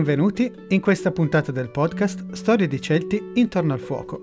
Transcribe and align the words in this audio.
Benvenuti 0.00 0.50
in 0.68 0.80
questa 0.80 1.10
puntata 1.10 1.52
del 1.52 1.68
podcast 1.68 2.32
Storie 2.32 2.66
di 2.66 2.80
Celti 2.80 3.32
intorno 3.34 3.74
al 3.74 3.80
fuoco, 3.80 4.18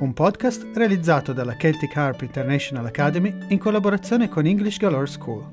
un 0.00 0.12
podcast 0.12 0.66
realizzato 0.74 1.32
dalla 1.32 1.56
Celtic 1.56 1.96
Harp 1.96 2.22
International 2.22 2.84
Academy 2.84 3.32
in 3.50 3.58
collaborazione 3.60 4.28
con 4.28 4.44
English 4.46 4.78
Galore 4.78 5.06
School. 5.06 5.48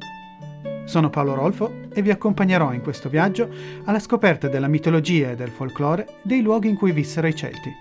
Sono 0.86 1.12
Paolo 1.12 1.36
Rolfo 1.36 1.72
e 1.94 2.02
vi 2.02 2.10
accompagnerò 2.10 2.74
in 2.74 2.82
questo 2.82 3.08
viaggio 3.08 3.48
alla 3.84 4.00
scoperta 4.00 4.48
della 4.48 4.68
mitologia 4.68 5.30
e 5.30 5.36
del 5.36 5.52
folklore 5.52 6.08
dei 6.24 6.42
luoghi 6.42 6.70
in 6.70 6.76
cui 6.76 6.92
vissero 6.92 7.28
i 7.28 7.36
Celti. 7.36 7.72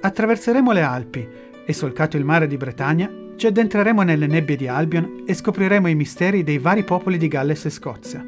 Attraverseremo 0.00 0.72
le 0.72 0.80
Alpi 0.80 1.28
e 1.66 1.72
solcato 1.74 2.16
il 2.16 2.24
mare 2.24 2.46
di 2.46 2.56
Bretagna 2.56 3.12
ci 3.36 3.46
addentreremo 3.46 4.00
nelle 4.00 4.26
nebbie 4.26 4.56
di 4.56 4.66
Albion 4.66 5.24
e 5.26 5.34
scopriremo 5.34 5.86
i 5.86 5.94
misteri 5.94 6.42
dei 6.42 6.56
vari 6.56 6.82
popoli 6.82 7.18
di 7.18 7.28
Galles 7.28 7.66
e 7.66 7.70
Scozia. 7.70 8.26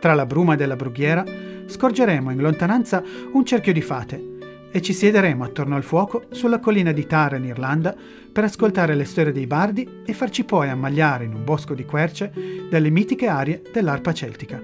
Tra 0.00 0.14
la 0.14 0.26
bruma 0.26 0.56
della 0.56 0.74
brughiera 0.74 1.24
scorgeremo 1.66 2.30
in 2.30 2.38
lontananza 2.38 3.02
un 3.32 3.44
cerchio 3.44 3.72
di 3.72 3.82
fate 3.82 4.30
e 4.72 4.80
ci 4.80 4.92
siederemo 4.94 5.44
attorno 5.44 5.76
al 5.76 5.82
fuoco 5.82 6.24
sulla 6.30 6.58
collina 6.58 6.92
di 6.92 7.06
Tara 7.06 7.36
in 7.36 7.44
Irlanda 7.44 7.94
per 8.32 8.44
ascoltare 8.44 8.94
le 8.94 9.04
storie 9.04 9.32
dei 9.32 9.46
bardi 9.46 10.02
e 10.04 10.12
farci 10.14 10.44
poi 10.44 10.70
ammagliare 10.70 11.24
in 11.24 11.34
un 11.34 11.44
bosco 11.44 11.74
di 11.74 11.84
querce 11.84 12.32
dalle 12.70 12.90
mitiche 12.90 13.28
arie 13.28 13.62
dell'arpa 13.70 14.14
celtica. 14.14 14.60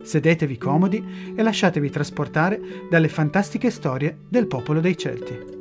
Sedetevi 0.00 0.56
comodi 0.56 1.34
e 1.34 1.42
lasciatevi 1.42 1.90
trasportare 1.90 2.60
dalle 2.88 3.08
fantastiche 3.08 3.70
storie 3.70 4.16
del 4.28 4.46
popolo 4.46 4.80
dei 4.80 4.96
Celti. 4.96 5.57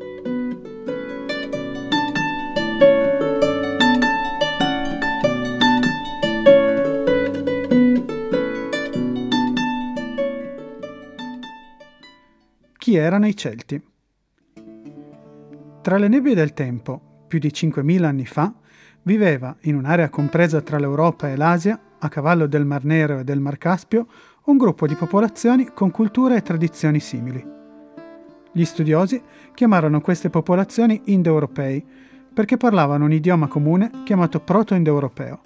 Chi 12.88 12.96
erano 12.96 13.28
i 13.28 13.36
Celti? 13.36 13.84
Tra 15.82 15.98
le 15.98 16.08
nebbie 16.08 16.34
del 16.34 16.54
tempo, 16.54 17.26
più 17.28 17.38
di 17.38 17.50
5.000 17.50 18.06
anni 18.06 18.26
fa, 18.26 18.54
viveva, 19.02 19.54
in 19.64 19.76
un'area 19.76 20.08
compresa 20.08 20.62
tra 20.62 20.80
l'Europa 20.80 21.28
e 21.28 21.36
l'Asia, 21.36 21.78
a 22.00 22.08
cavallo 22.08 22.48
del 22.48 22.64
Mar 22.64 22.86
Nero 22.86 23.20
e 23.20 23.24
del 23.26 23.42
Mar 23.42 23.58
Caspio, 23.58 24.08
un 24.46 24.56
gruppo 24.56 24.88
di 24.88 24.96
popolazioni 24.96 25.68
con 25.74 25.92
culture 25.92 26.38
e 26.38 26.42
tradizioni 26.42 27.02
simili. 27.02 27.46
Gli 28.54 28.64
studiosi 28.64 29.22
chiamarono 29.54 30.00
queste 30.00 30.30
popolazioni 30.30 31.02
indoeuropei 31.08 31.86
perché 32.34 32.56
parlavano 32.56 33.04
un 33.04 33.12
idioma 33.12 33.48
comune 33.48 33.92
chiamato 34.06 34.40
proto-indoeuropeo. 34.40 35.42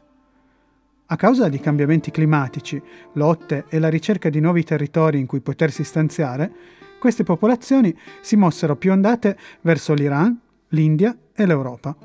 A 1.07 1.15
causa 1.15 1.49
di 1.49 1.59
cambiamenti 1.59 2.11
climatici, 2.11 2.79
lotte 3.13 3.65
e 3.67 3.79
la 3.79 3.89
ricerca 3.89 4.29
di 4.29 4.39
nuovi 4.39 4.63
territori 4.63 5.17
in 5.17 5.25
cui 5.25 5.41
potersi 5.41 5.83
stanziare, 5.83 6.79
queste 7.01 7.23
popolazioni 7.23 7.97
si 8.21 8.35
mossero 8.35 8.75
più 8.75 8.91
ondate 8.91 9.35
verso 9.61 9.95
l'Iran, 9.95 10.39
l'India 10.67 11.17
e 11.33 11.47
l'Europa. 11.47 11.97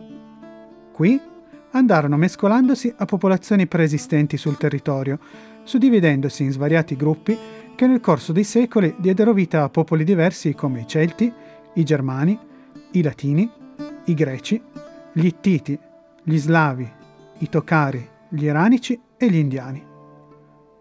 Qui 0.91 1.21
andarono 1.73 2.17
mescolandosi 2.17 2.95
a 2.97 3.05
popolazioni 3.05 3.67
preesistenti 3.67 4.39
sul 4.39 4.57
territorio, 4.57 5.19
suddividendosi 5.65 6.45
in 6.45 6.51
svariati 6.51 6.97
gruppi 6.97 7.37
che 7.75 7.87
nel 7.87 8.01
corso 8.01 8.33
dei 8.33 8.45
secoli 8.45 8.95
diedero 8.97 9.35
vita 9.35 9.65
a 9.65 9.69
popoli 9.69 10.03
diversi 10.03 10.55
come 10.55 10.81
i 10.81 10.87
Celti, 10.87 11.31
i 11.75 11.85
Germani, 11.85 12.39
i 12.93 13.03
Latini, 13.03 13.51
i 14.07 14.15
Greci, 14.15 14.63
gli 15.13 15.27
Ittiti, 15.27 15.79
gli 16.23 16.39
Slavi, 16.39 16.91
i 17.41 17.49
Tocari, 17.51 18.09
gli 18.31 18.45
Iranici 18.45 18.99
e 19.19 19.29
gli 19.29 19.37
Indiani. 19.37 19.96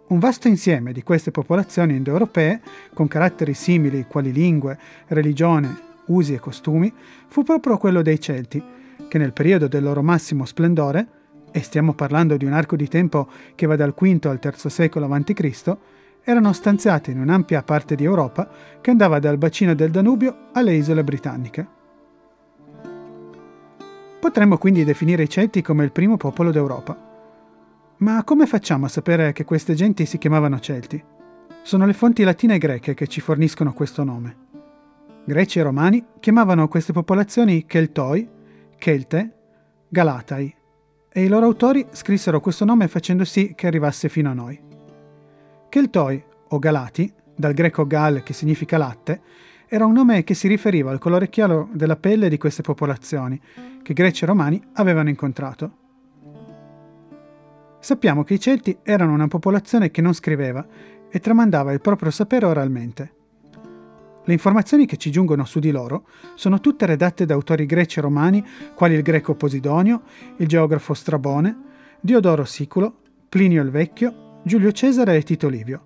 Un 0.07 0.19
vasto 0.19 0.47
insieme 0.47 0.93
di 0.93 1.01
queste 1.01 1.31
popolazioni 1.31 1.95
indoeuropee, 1.95 2.61
con 2.93 3.07
caratteri 3.07 3.55
simili 3.55 4.05
quali 4.07 4.31
lingue, 4.31 4.77
religione, 5.07 5.75
usi 6.05 6.35
e 6.35 6.39
costumi, 6.39 6.93
fu 7.27 7.41
proprio 7.41 7.77
quello 7.77 8.03
dei 8.03 8.19
Celti, 8.19 8.63
che 9.07 9.17
nel 9.17 9.33
periodo 9.33 9.67
del 9.67 9.81
loro 9.81 10.03
massimo 10.03 10.45
splendore, 10.45 11.07
e 11.49 11.59
stiamo 11.61 11.93
parlando 11.93 12.37
di 12.37 12.45
un 12.45 12.53
arco 12.53 12.75
di 12.75 12.87
tempo 12.87 13.27
che 13.55 13.65
va 13.65 13.75
dal 13.75 13.95
V 13.97 14.25
al 14.27 14.39
III 14.43 14.69
secolo 14.69 15.11
a.C., 15.11 15.77
erano 16.21 16.53
stanziati 16.53 17.09
in 17.09 17.19
un'ampia 17.19 17.63
parte 17.63 17.95
di 17.95 18.03
Europa 18.03 18.47
che 18.81 18.91
andava 18.91 19.17
dal 19.17 19.39
bacino 19.39 19.73
del 19.73 19.89
Danubio 19.89 20.49
alle 20.53 20.73
isole 20.73 21.03
britanniche. 21.03 21.67
Potremmo 24.19 24.59
quindi 24.59 24.83
definire 24.83 25.23
i 25.23 25.29
Celti 25.29 25.63
come 25.63 25.83
il 25.83 25.91
primo 25.91 26.17
popolo 26.17 26.51
d'Europa. 26.51 27.14
Ma 27.97 28.25
come 28.25 28.45
facciamo 28.45 28.85
a 28.85 28.89
sapere 28.89 29.31
che 29.31 29.45
queste 29.45 29.73
genti 29.73 30.05
si 30.05 30.17
chiamavano 30.17 30.59
Celti? 30.59 31.01
Sono 31.61 31.85
le 31.85 31.93
fonti 31.93 32.23
latine 32.23 32.55
e 32.55 32.57
greche 32.57 32.93
che 32.93 33.07
ci 33.07 33.21
forniscono 33.21 33.71
questo 33.71 34.03
nome. 34.03 34.43
Greci 35.23 35.59
e 35.59 35.63
romani 35.63 36.05
chiamavano 36.19 36.67
queste 36.67 36.91
popolazioni 36.91 37.65
Keltoi, 37.65 38.27
Kelte, 38.77 39.33
Galatai, 39.87 40.55
e 41.09 41.23
i 41.23 41.29
loro 41.29 41.45
autori 41.45 41.87
scrissero 41.91 42.41
questo 42.41 42.65
nome 42.65 42.89
facendo 42.89 43.23
sì 43.23 43.53
che 43.55 43.65
arrivasse 43.65 44.09
fino 44.09 44.29
a 44.29 44.33
noi. 44.33 44.61
Keltoi, 45.69 46.21
o 46.49 46.59
Galati, 46.59 47.11
dal 47.33 47.53
greco 47.53 47.87
gal 47.87 48.23
che 48.23 48.33
significa 48.33 48.77
latte, 48.77 49.21
era 49.67 49.85
un 49.85 49.93
nome 49.93 50.25
che 50.25 50.33
si 50.33 50.49
riferiva 50.49 50.91
al 50.91 50.99
colore 50.99 51.29
chiaro 51.29 51.69
della 51.71 51.95
pelle 51.95 52.27
di 52.27 52.37
queste 52.37 52.61
popolazioni, 52.61 53.39
che 53.81 53.93
greci 53.93 54.25
e 54.25 54.27
romani 54.27 54.61
avevano 54.73 55.07
incontrato. 55.07 55.83
Sappiamo 57.85 58.23
che 58.23 58.33
i 58.33 58.39
Celti 58.39 58.79
erano 58.81 59.13
una 59.13 59.27
popolazione 59.27 59.91
che 59.91 60.01
non 60.01 60.15
scriveva 60.15 60.65
e 61.07 61.19
tramandava 61.19 61.71
il 61.71 61.81
proprio 61.81 62.09
sapere 62.09 62.47
oralmente. 62.47 63.13
Le 64.23 64.33
informazioni 64.33 64.87
che 64.87 64.97
ci 64.97 65.11
giungono 65.11 65.45
su 65.45 65.59
di 65.59 65.69
loro 65.69 66.07
sono 66.33 66.59
tutte 66.59 66.87
redatte 66.87 67.27
da 67.27 67.35
autori 67.35 67.67
greci 67.67 67.99
e 67.99 68.01
romani 68.01 68.43
quali 68.73 68.95
il 68.95 69.03
greco 69.03 69.35
Posidonio, 69.35 70.01
il 70.37 70.47
geografo 70.47 70.95
Strabone, 70.95 71.55
Diodoro 71.99 72.43
Siculo, 72.43 73.01
Plinio 73.29 73.61
il 73.61 73.69
Vecchio, 73.69 74.39
Giulio 74.41 74.71
Cesare 74.71 75.15
e 75.17 75.21
Tito 75.21 75.47
Livio. 75.47 75.83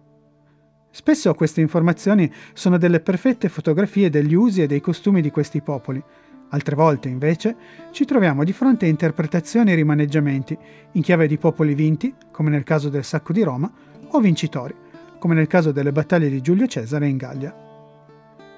Spesso 0.92 1.34
queste 1.34 1.60
informazioni 1.60 2.32
sono 2.54 2.78
delle 2.78 3.02
perfette 3.02 3.50
fotografie 3.50 4.10
degli 4.10 4.36
usi 4.36 4.62
e 4.62 4.68
dei 4.68 4.80
costumi 4.80 5.20
di 5.20 5.32
questi 5.32 5.62
popoli, 5.62 6.02
Altre 6.50 6.76
volte, 6.76 7.10
invece, 7.10 7.56
ci 7.92 8.06
troviamo 8.06 8.44
di 8.44 8.54
fronte 8.54 8.86
a 8.86 8.90
interpretazioni 8.90 9.72
e 9.72 9.76
rimaneggiamenti 9.76 10.58
in 10.94 11.02
chiave 11.02 11.28
di 11.28 11.38
popoli 11.38 11.76
vinti, 11.76 12.14
come 12.32 12.50
nel 12.50 12.64
caso 12.64 12.90
del 12.90 13.04
sacco 13.04 13.34
di 13.34 13.44
Roma, 13.44 13.72
o 14.08 14.20
vincitori, 14.20 14.76
come 15.20 15.36
nel 15.36 15.48
caso 15.48 15.72
delle 15.72 15.92
battaglie 15.92 16.30
di 16.30 16.42
Giulio 16.42 16.66
Cesare 16.66 17.08
in 17.08 17.18
Gallia. 17.18 17.56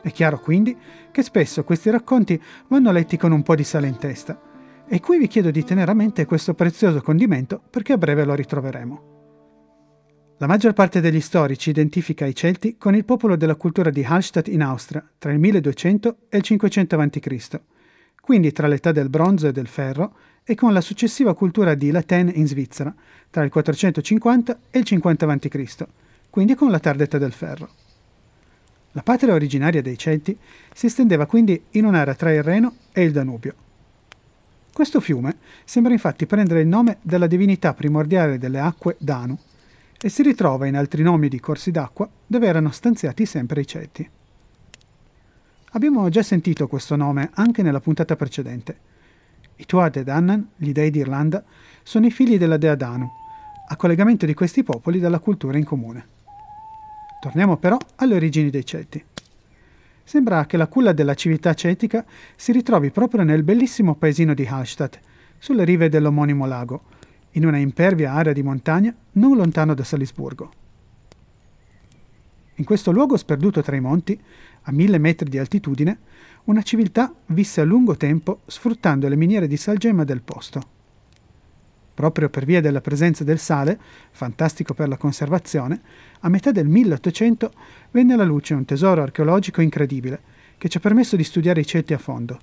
È 0.02 0.12
chiaro 0.12 0.40
quindi 0.40 0.76
che 1.12 1.22
spesso 1.22 1.64
questi 1.64 1.90
racconti 1.90 2.42
vanno 2.68 2.92
letti 2.92 3.18
con 3.18 3.32
un 3.32 3.44
po' 3.44 3.56
di 3.56 3.64
sale 3.64 3.88
in 3.88 3.98
testa, 3.98 4.40
e 4.88 5.00
qui 5.00 5.18
vi 5.18 5.28
chiedo 5.28 5.52
di 5.52 5.64
tenere 5.64 5.92
a 5.92 5.94
mente 5.94 6.26
questo 6.26 6.54
prezioso 6.54 7.02
condimento 7.02 7.62
perché 7.70 7.94
a 7.94 7.98
breve 7.98 8.26
lo 8.26 8.34
ritroveremo. 8.34 9.10
La 10.38 10.48
maggior 10.48 10.74
parte 10.74 11.02
degli 11.02 11.22
storici 11.22 11.70
identifica 11.70 12.26
i 12.26 12.34
Celti 12.34 12.78
con 12.78 12.96
il 12.96 13.06
popolo 13.06 13.36
della 13.36 13.56
cultura 13.56 13.92
di 13.92 14.04
Hallstatt 14.04 14.48
in 14.48 14.64
Austria 14.64 15.08
tra 15.20 15.32
il 15.32 15.40
1200 15.40 16.18
e 16.30 16.38
il 16.38 16.44
500 16.44 16.96
a.C., 16.96 17.62
quindi 18.32 18.54
tra 18.54 18.68
l'età 18.68 18.94
del 18.94 19.10
bronzo 19.10 19.50
e 19.50 19.52
del 19.52 19.68
ferro, 19.68 20.14
e 20.46 20.56
con 20.56 20.72
la 20.72 20.80
successiva 20.80 21.34
cultura 21.34 21.74
di 21.74 21.92
Laten 21.92 22.32
in 22.34 22.48
Svizzera, 22.48 22.96
tra 23.30 23.44
il 23.44 23.52
450 23.52 24.58
e 24.72 24.80
il 24.80 24.86
50 24.86 25.26
a.C., 25.26 25.86
quindi 26.30 26.56
con 26.56 26.72
la 26.72 26.80
tarda 26.80 27.04
età 27.04 27.18
del 27.18 27.34
ferro. 27.34 27.70
La 28.94 29.02
patria 29.02 29.34
originaria 29.34 29.82
dei 29.82 29.98
Celti 29.98 30.38
si 30.74 30.86
estendeva 30.86 31.26
quindi 31.26 31.62
in 31.72 31.84
un'area 31.84 32.16
tra 32.16 32.32
il 32.32 32.42
Reno 32.42 32.76
e 32.94 33.04
il 33.04 33.12
Danubio. 33.12 33.54
Questo 34.72 35.02
fiume 35.02 35.36
sembra 35.66 35.92
infatti 35.92 36.26
prendere 36.26 36.62
il 36.62 36.68
nome 36.68 37.00
dalla 37.02 37.28
divinità 37.28 37.74
primordiale 37.74 38.38
delle 38.38 38.60
acque 38.60 38.96
Danu 38.98 39.38
e 40.02 40.08
si 40.08 40.24
ritrova 40.24 40.68
in 40.68 40.78
altri 40.78 41.04
nomi 41.04 41.28
di 41.28 41.42
corsi 41.42 41.70
d'acqua 41.70 42.10
dove 42.26 42.48
erano 42.48 42.72
stanziati 42.72 43.26
sempre 43.26 43.60
i 43.60 43.68
Celti. 43.68 44.10
Abbiamo 45.74 46.10
già 46.10 46.22
sentito 46.22 46.68
questo 46.68 46.98
nome 46.98 47.30
anche 47.36 47.62
nella 47.62 47.80
puntata 47.80 48.18
precedente. 48.18 48.78
I 49.56 49.66
Tuatha 49.66 50.02
ed 50.02 50.10
Annan, 50.10 50.50
gli 50.58 50.74
dei 50.74 50.92
d'Irlanda, 50.92 51.42
sono 51.82 52.06
i 52.06 52.12
figli 52.12 52.38
della 52.38 52.58
dea 52.58 52.76
Danu, 52.76 53.10
a 53.70 53.76
collegamento 53.78 54.26
di 54.26 54.34
questi 54.34 54.64
popoli 54.64 55.00
dalla 55.00 55.20
cultura 55.20 55.58
in 55.58 55.64
comune. 55.64 56.08
Torniamo 57.22 57.56
però 57.56 57.78
alle 57.96 58.16
origini 58.16 58.50
dei 58.50 58.66
Celti. 58.66 59.02
Sembra 60.04 60.46
che 60.46 60.58
la 60.58 60.68
culla 60.68 60.92
della 60.92 61.14
civiltà 61.14 61.54
celtica 61.54 62.04
si 62.36 62.52
ritrovi 62.52 62.92
proprio 62.92 63.24
nel 63.24 63.44
bellissimo 63.44 63.96
paesino 63.96 64.34
di 64.34 64.46
Hallstatt, 64.46 65.00
sulle 65.38 65.64
rive 65.64 65.88
dell'omonimo 65.88 66.46
lago, 66.46 66.84
in 67.32 67.46
una 67.46 67.58
impervia 67.58 68.12
area 68.12 68.34
di 68.34 68.44
montagna 68.44 68.94
non 69.14 69.38
lontano 69.38 69.74
da 69.74 69.86
Salisburgo. 69.86 70.52
In 72.62 72.68
questo 72.68 72.92
luogo 72.92 73.18
sperduto 73.18 73.64
tra 73.64 73.76
i 73.76 73.80
monti, 73.80 74.16
a 74.62 74.72
mille 74.72 75.00
metri 75.00 75.28
di 75.28 75.40
altitudine, 75.40 75.98
una 76.44 76.62
civiltà 76.62 77.12
visse 77.28 77.60
a 77.60 77.64
lungo 77.64 77.98
tempo 77.98 78.42
sfruttando 78.46 79.08
le 79.08 79.16
miniere 79.16 79.48
di 79.48 79.58
salgemma 79.58 80.04
del 80.04 80.22
posto. 80.22 80.62
Proprio 81.96 82.30
per 82.30 82.46
via 82.46 82.62
della 82.62 82.80
presenza 82.80 83.24
del 83.24 83.40
sale, 83.40 83.80
fantastico 84.12 84.76
per 84.76 84.90
la 84.90 84.98
conservazione, 84.98 85.82
a 86.20 86.30
metà 86.30 86.52
del 86.52 86.68
1800 86.68 87.52
venne 87.90 88.14
alla 88.14 88.26
luce 88.26 88.54
un 88.54 88.64
tesoro 88.64 89.02
archeologico 89.02 89.62
incredibile 89.62 90.22
che 90.60 90.70
ci 90.70 90.78
ha 90.78 90.82
permesso 90.82 91.16
di 91.16 91.24
studiare 91.24 91.62
i 91.62 91.66
Celti 91.66 91.96
a 91.96 91.98
fondo. 91.98 92.40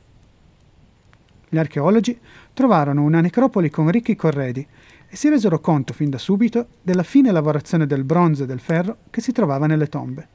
Gli 1.48 1.58
archeologi 1.58 2.18
trovarono 2.52 3.04
una 3.04 3.20
necropoli 3.20 3.70
con 3.70 3.88
ricchi 3.88 4.16
corredi 4.16 4.66
e 5.08 5.16
si 5.16 5.28
resero 5.28 5.58
conto 5.60 5.92
fin 5.92 6.10
da 6.10 6.18
subito 6.18 6.66
della 6.82 7.02
fine 7.02 7.32
lavorazione 7.32 7.86
del 7.86 8.04
bronzo 8.04 8.42
e 8.42 8.46
del 8.46 8.60
ferro 8.60 8.98
che 9.10 9.20
si 9.20 9.32
trovava 9.32 9.66
nelle 9.66 9.88
tombe. 9.88 10.28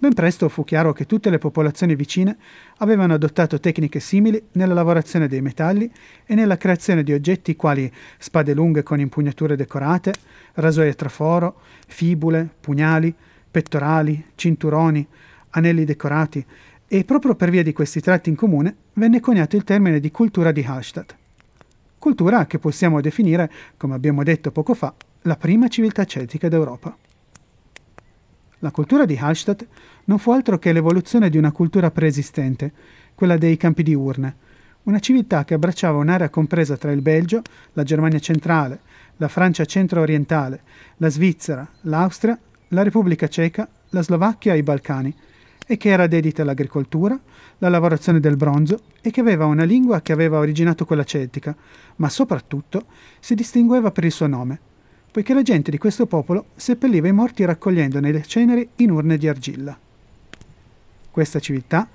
Ben 0.00 0.14
presto 0.14 0.48
fu 0.48 0.64
chiaro 0.64 0.94
che 0.94 1.04
tutte 1.04 1.28
le 1.28 1.36
popolazioni 1.36 1.94
vicine 1.94 2.38
avevano 2.78 3.12
adottato 3.12 3.60
tecniche 3.60 4.00
simili 4.00 4.42
nella 4.52 4.72
lavorazione 4.72 5.28
dei 5.28 5.42
metalli 5.42 5.92
e 6.24 6.34
nella 6.34 6.56
creazione 6.56 7.02
di 7.02 7.12
oggetti 7.12 7.54
quali 7.54 7.92
spade 8.16 8.54
lunghe 8.54 8.82
con 8.82 8.98
impugnature 8.98 9.56
decorate, 9.56 10.14
rasoi 10.54 10.88
a 10.88 10.94
traforo, 10.94 11.60
fibule, 11.86 12.48
pugnali, 12.60 13.14
pettorali, 13.50 14.24
cinturoni, 14.36 15.06
anelli 15.50 15.84
decorati 15.84 16.42
e 16.88 17.04
proprio 17.04 17.34
per 17.34 17.50
via 17.50 17.62
di 17.62 17.74
questi 17.74 18.00
tratti 18.00 18.30
in 18.30 18.36
comune 18.36 18.74
venne 18.94 19.20
coniato 19.20 19.56
il 19.56 19.64
termine 19.64 20.00
di 20.00 20.10
cultura 20.10 20.50
di 20.50 20.64
Hallstatt. 20.66 21.19
Cultura 22.00 22.46
che 22.46 22.58
possiamo 22.58 23.02
definire, 23.02 23.50
come 23.76 23.94
abbiamo 23.94 24.22
detto 24.22 24.50
poco 24.50 24.72
fa, 24.72 24.94
la 25.24 25.36
prima 25.36 25.68
civiltà 25.68 26.06
celtica 26.06 26.48
d'Europa. 26.48 26.96
La 28.60 28.70
cultura 28.70 29.04
di 29.04 29.18
Hallstatt 29.20 29.66
non 30.04 30.16
fu 30.16 30.30
altro 30.30 30.58
che 30.58 30.72
l'evoluzione 30.72 31.28
di 31.28 31.36
una 31.36 31.52
cultura 31.52 31.90
preesistente, 31.90 32.72
quella 33.14 33.36
dei 33.36 33.58
campi 33.58 33.82
di 33.82 33.92
urne, 33.92 34.34
una 34.84 34.98
civiltà 34.98 35.44
che 35.44 35.52
abbracciava 35.52 35.98
un'area 35.98 36.30
compresa 36.30 36.78
tra 36.78 36.90
il 36.90 37.02
Belgio, 37.02 37.42
la 37.74 37.82
Germania 37.82 38.18
centrale, 38.18 38.80
la 39.18 39.28
Francia 39.28 39.66
centro-orientale, 39.66 40.62
la 40.96 41.10
Svizzera, 41.10 41.68
l'Austria, 41.82 42.38
la 42.68 42.82
Repubblica 42.82 43.28
Ceca, 43.28 43.68
la 43.90 44.00
Slovacchia 44.00 44.54
e 44.54 44.56
i 44.56 44.62
Balcani, 44.62 45.14
e 45.70 45.76
che 45.76 45.90
era 45.90 46.08
dedita 46.08 46.42
all'agricoltura, 46.42 47.16
alla 47.58 47.68
lavorazione 47.68 48.18
del 48.18 48.36
bronzo 48.36 48.80
e 49.00 49.12
che 49.12 49.20
aveva 49.20 49.44
una 49.44 49.62
lingua 49.62 50.00
che 50.00 50.10
aveva 50.10 50.38
originato 50.38 50.84
quella 50.84 51.04
celtica, 51.04 51.54
ma 51.96 52.08
soprattutto 52.08 52.86
si 53.20 53.36
distingueva 53.36 53.92
per 53.92 54.04
il 54.04 54.10
suo 54.10 54.26
nome, 54.26 54.58
poiché 55.12 55.32
la 55.32 55.42
gente 55.42 55.70
di 55.70 55.78
questo 55.78 56.06
popolo 56.06 56.46
seppelliva 56.56 57.06
i 57.06 57.12
morti 57.12 57.44
raccogliendone 57.44 58.10
le 58.10 58.22
ceneri 58.24 58.68
in 58.76 58.90
urne 58.90 59.16
di 59.16 59.28
argilla. 59.28 59.78
Questa 61.08 61.38
civiltà 61.38 61.88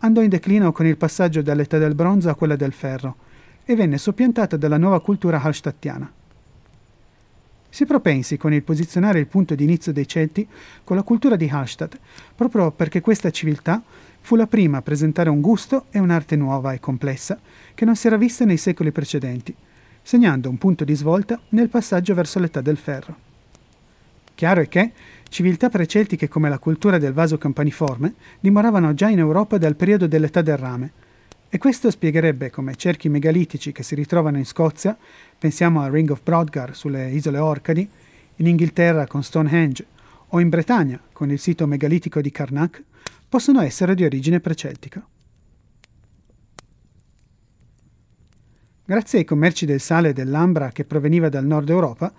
andò 0.00 0.20
in 0.20 0.28
declino 0.28 0.70
con 0.70 0.84
il 0.84 0.98
passaggio 0.98 1.40
dall'età 1.40 1.78
del 1.78 1.94
bronzo 1.94 2.28
a 2.28 2.34
quella 2.34 2.56
del 2.56 2.72
ferro 2.72 3.16
e 3.64 3.74
venne 3.74 3.96
soppiantata 3.96 4.58
dalla 4.58 4.76
nuova 4.76 5.00
cultura 5.00 5.40
hallstattiana. 5.40 6.12
Si 7.74 7.86
propensi 7.86 8.36
con 8.36 8.52
il 8.52 8.62
posizionare 8.62 9.18
il 9.18 9.26
punto 9.26 9.54
di 9.54 9.64
inizio 9.64 9.94
dei 9.94 10.06
Celti 10.06 10.46
con 10.84 10.94
la 10.94 11.02
cultura 11.02 11.36
di 11.36 11.48
Hallstatt, 11.50 11.96
proprio 12.34 12.70
perché 12.70 13.00
questa 13.00 13.30
civiltà 13.30 13.82
fu 14.20 14.36
la 14.36 14.46
prima 14.46 14.76
a 14.76 14.82
presentare 14.82 15.30
un 15.30 15.40
gusto 15.40 15.86
e 15.90 15.98
un'arte 15.98 16.36
nuova 16.36 16.74
e 16.74 16.80
complessa 16.80 17.40
che 17.72 17.86
non 17.86 17.96
si 17.96 18.08
era 18.08 18.18
vista 18.18 18.44
nei 18.44 18.58
secoli 18.58 18.92
precedenti, 18.92 19.54
segnando 20.02 20.50
un 20.50 20.58
punto 20.58 20.84
di 20.84 20.94
svolta 20.94 21.40
nel 21.48 21.70
passaggio 21.70 22.12
verso 22.12 22.38
l'età 22.38 22.60
del 22.60 22.76
ferro. 22.76 23.16
Chiaro 24.34 24.60
è 24.60 24.68
che 24.68 24.92
civiltà 25.30 25.70
preceltiche 25.70 26.28
come 26.28 26.50
la 26.50 26.58
cultura 26.58 26.98
del 26.98 27.14
vaso 27.14 27.38
campaniforme 27.38 28.12
dimoravano 28.38 28.92
già 28.92 29.08
in 29.08 29.18
Europa 29.18 29.56
dal 29.56 29.76
periodo 29.76 30.06
dell'età 30.06 30.42
del 30.42 30.58
rame, 30.58 30.92
e 31.54 31.58
questo 31.58 31.90
spiegherebbe 31.90 32.48
come 32.48 32.76
cerchi 32.76 33.10
megalitici 33.10 33.72
che 33.72 33.82
si 33.82 33.94
ritrovano 33.94 34.38
in 34.38 34.46
Scozia, 34.46 34.96
pensiamo 35.38 35.82
al 35.82 35.90
Ring 35.90 36.08
of 36.08 36.22
Brodgar 36.22 36.74
sulle 36.74 37.10
isole 37.10 37.36
Orcadi, 37.36 37.86
in 38.36 38.46
Inghilterra 38.46 39.06
con 39.06 39.22
Stonehenge 39.22 39.84
o 40.28 40.40
in 40.40 40.48
Bretagna 40.48 40.98
con 41.12 41.30
il 41.30 41.38
sito 41.38 41.66
megalitico 41.66 42.22
di 42.22 42.30
Karnak, 42.30 42.82
possono 43.28 43.60
essere 43.60 43.94
di 43.94 44.02
origine 44.02 44.40
preceltica. 44.40 45.06
Grazie 48.86 49.18
ai 49.18 49.24
commerci 49.26 49.66
del 49.66 49.80
sale 49.80 50.08
e 50.08 50.12
dell'ambra 50.14 50.70
che 50.70 50.86
proveniva 50.86 51.28
dal 51.28 51.44
nord 51.44 51.68
Europa, 51.68 52.14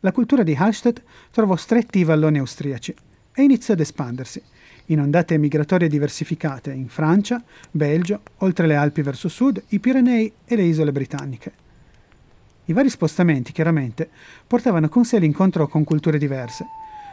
la 0.00 0.12
cultura 0.12 0.42
di 0.42 0.54
Hallstatt 0.54 1.02
trovò 1.30 1.56
stretti 1.56 1.98
i 1.98 2.04
valloni 2.04 2.38
austriaci 2.38 2.94
e 3.34 3.42
iniziò 3.42 3.74
ad 3.74 3.80
espandersi, 3.80 4.42
in 4.90 5.00
ondate 5.00 5.38
migratorie 5.38 5.88
diversificate 5.88 6.72
in 6.72 6.88
Francia, 6.88 7.42
Belgio, 7.70 8.20
oltre 8.38 8.66
le 8.66 8.76
Alpi 8.76 9.02
verso 9.02 9.28
sud, 9.28 9.62
i 9.68 9.80
Pirenei 9.80 10.32
e 10.44 10.56
le 10.56 10.62
isole 10.62 10.92
britanniche. 10.92 11.52
I 12.66 12.72
vari 12.72 12.90
spostamenti, 12.90 13.52
chiaramente, 13.52 14.08
portavano 14.46 14.88
con 14.88 15.04
sé 15.04 15.18
l'incontro 15.18 15.68
con 15.68 15.84
culture 15.84 16.18
diverse, 16.18 16.66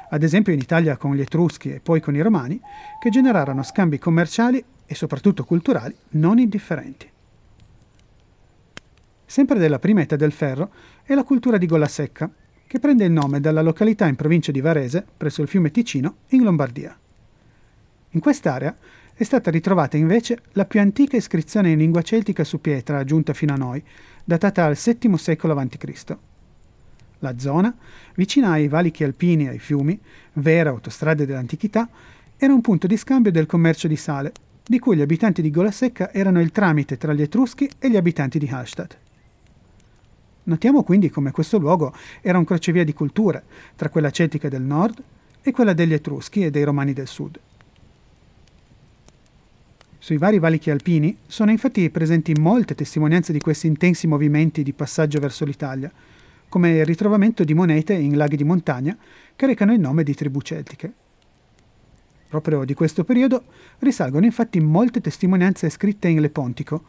ad 0.10 0.24
esempio 0.24 0.54
in 0.54 0.60
Italia 0.60 0.98
con 0.98 1.16
gli 1.16 1.22
Etruschi 1.22 1.74
e 1.74 1.80
poi 1.80 2.00
con 2.00 2.16
i 2.16 2.22
Romani, 2.22 2.60
che 3.00 3.10
generarono 3.10 3.64
scambi 3.64 3.98
commerciali 3.98 4.64
e 4.86 4.96
soprattutto 4.96 5.46
culturali 5.46 5.96
non 6.12 6.40
indifferenti. 6.40 7.10
Sempre 9.26 9.58
della 9.58 9.80
prima 9.80 10.02
età 10.02 10.16
del 10.16 10.32
ferro 10.32 10.72
è 11.04 11.14
la 11.14 11.24
cultura 11.24 11.58
di 11.58 11.66
Gola 11.66 11.88
Secca, 11.88 12.30
che 12.68 12.80
prende 12.80 13.06
il 13.06 13.12
nome 13.12 13.40
dalla 13.40 13.62
località 13.62 14.08
in 14.08 14.16
provincia 14.16 14.52
di 14.52 14.62
Varese, 14.62 15.06
presso 15.18 15.42
il 15.42 15.48
fiume 15.48 15.72
Ticino, 15.72 16.18
in 16.30 16.44
Lombardia. 16.44 16.98
In 18.16 18.22
quest'area 18.22 18.74
è 19.14 19.24
stata 19.24 19.52
ritrovata 19.52 19.98
invece 19.98 20.40
la 20.54 20.64
più 20.64 20.80
antica 20.80 21.18
iscrizione 21.18 21.72
in 21.72 21.78
lingua 21.78 22.02
celtica 22.02 22.46
su 22.46 22.62
pietra 22.62 23.04
giunta 23.04 23.34
fino 23.34 23.54
a 23.54 23.58
noi, 23.58 23.84
datata 24.24 24.64
al 24.64 24.78
VII 24.82 25.18
secolo 25.18 25.54
a.C. 25.54 26.18
La 27.20 27.38
zona, 27.38 27.76
vicina 28.16 28.52
ai 28.52 28.70
valichi 28.70 29.04
alpini 29.04 29.48
e 29.48 29.50
ai 29.50 29.60
fiumi, 29.60 30.00
vera 30.34 30.70
autostrada 30.70 31.26
dell'antichità, 31.26 31.90
era 32.38 32.54
un 32.54 32.62
punto 32.62 32.88
di 32.88 32.96
scambio 32.96 33.34
del 33.34 33.46
commercio 33.46 33.90
di 33.90 33.98
sale, 33.98 34.32
di 34.66 34.80
cui 34.80 34.96
gli 34.96 35.02
abitanti 35.02 35.42
di 35.42 35.52
Gola 35.52 35.72
Secca 35.72 36.14
erano 36.14 36.40
il 36.40 36.52
tramite 36.52 36.98
tra 36.98 37.12
gli 37.12 37.22
Etruschi 37.22 37.70
e 37.78 37.90
gli 37.90 37.98
abitanti 37.98 38.40
di 38.40 38.48
Hallstatt. 38.50 38.98
Notiamo 40.44 40.84
quindi 40.84 41.10
come 41.10 41.32
questo 41.32 41.58
luogo 41.58 41.94
era 42.22 42.38
un 42.38 42.46
crocevia 42.46 42.86
di 42.86 42.94
culture, 42.94 43.44
tra 43.76 43.90
quella 43.90 44.10
celtica 44.10 44.48
del 44.48 44.62
nord 44.62 45.04
e 45.42 45.52
quella 45.52 45.74
degli 45.74 45.94
Etruschi 45.94 46.46
e 46.46 46.50
dei 46.50 46.64
Romani 46.64 46.94
del 46.94 47.08
sud. 47.08 47.40
Sui 50.06 50.18
vari 50.18 50.38
valichi 50.38 50.70
alpini 50.70 51.18
sono 51.26 51.50
infatti 51.50 51.90
presenti 51.90 52.36
molte 52.36 52.76
testimonianze 52.76 53.34
di 53.34 53.40
questi 53.40 53.66
intensi 53.66 54.06
movimenti 54.06 54.62
di 54.62 54.72
passaggio 54.72 55.20
verso 55.20 55.46
l'Italia, 55.46 55.92
come 56.48 56.78
il 56.78 56.86
ritrovamento 56.86 57.44
di 57.44 57.56
monete 57.56 57.94
in 57.96 58.16
laghi 58.16 58.36
di 58.36 58.44
montagna 58.44 58.96
che 59.36 59.48
recano 59.48 59.74
il 59.74 59.80
nome 59.80 60.04
di 60.04 60.14
tribù 60.14 60.42
celtiche. 60.42 60.94
Proprio 62.28 62.66
di 62.66 62.76
questo 62.76 63.04
periodo 63.04 63.46
risalgono 63.80 64.26
infatti 64.26 64.60
molte 64.60 65.02
testimonianze 65.02 65.72
scritte 65.72 66.08
in 66.08 66.22
Lepontico, 66.22 66.84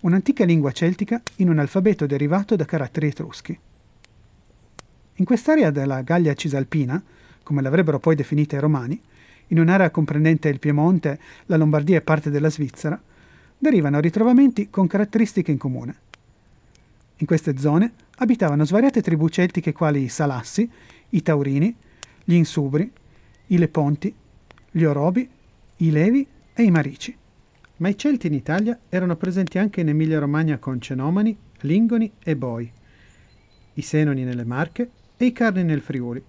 un'antica 0.00 0.46
lingua 0.46 0.72
celtica 0.72 1.20
in 1.36 1.50
un 1.50 1.58
alfabeto 1.58 2.06
derivato 2.06 2.56
da 2.56 2.64
caratteri 2.64 3.08
etruschi. 3.08 3.58
In 5.16 5.24
quest'area 5.26 5.70
della 5.70 6.00
Gallia 6.00 6.32
Cisalpina, 6.32 7.02
come 7.42 7.60
l'avrebbero 7.60 7.98
poi 7.98 8.14
definita 8.14 8.56
i 8.56 8.60
romani, 8.60 8.98
in 9.52 9.60
un'area 9.60 9.90
comprendente 9.90 10.48
il 10.48 10.58
Piemonte, 10.58 11.18
la 11.46 11.56
Lombardia 11.56 11.98
e 11.98 12.02
parte 12.02 12.30
della 12.30 12.50
Svizzera, 12.50 13.00
derivano 13.56 14.00
ritrovamenti 14.00 14.70
con 14.70 14.86
caratteristiche 14.86 15.52
in 15.52 15.58
comune. 15.58 15.96
In 17.16 17.26
queste 17.26 17.56
zone 17.58 17.92
abitavano 18.16 18.64
svariate 18.64 19.02
tribù 19.02 19.28
celtiche 19.28 19.72
quali 19.72 20.02
i 20.02 20.08
Salassi, 20.08 20.68
i 21.10 21.22
Taurini, 21.22 21.74
gli 22.24 22.34
Insubri, 22.34 22.90
i 23.46 23.58
Leponti, 23.58 24.12
gli 24.70 24.82
Orobi, 24.84 25.28
i 25.76 25.90
Levi 25.90 26.26
e 26.54 26.62
i 26.62 26.70
Marici. 26.70 27.14
Ma 27.76 27.88
i 27.88 27.96
Celti 27.96 28.28
in 28.28 28.34
Italia 28.34 28.78
erano 28.88 29.16
presenti 29.16 29.58
anche 29.58 29.82
in 29.82 29.88
Emilia-Romagna 29.88 30.58
con 30.58 30.80
Cenomani, 30.80 31.36
Lingoni 31.60 32.10
e 32.24 32.36
Boi, 32.36 32.72
i 33.74 33.82
Senoni 33.82 34.24
nelle 34.24 34.44
Marche 34.44 34.90
e 35.16 35.26
i 35.26 35.32
Carni 35.32 35.62
nel 35.62 35.82
Friuli, 35.82 36.22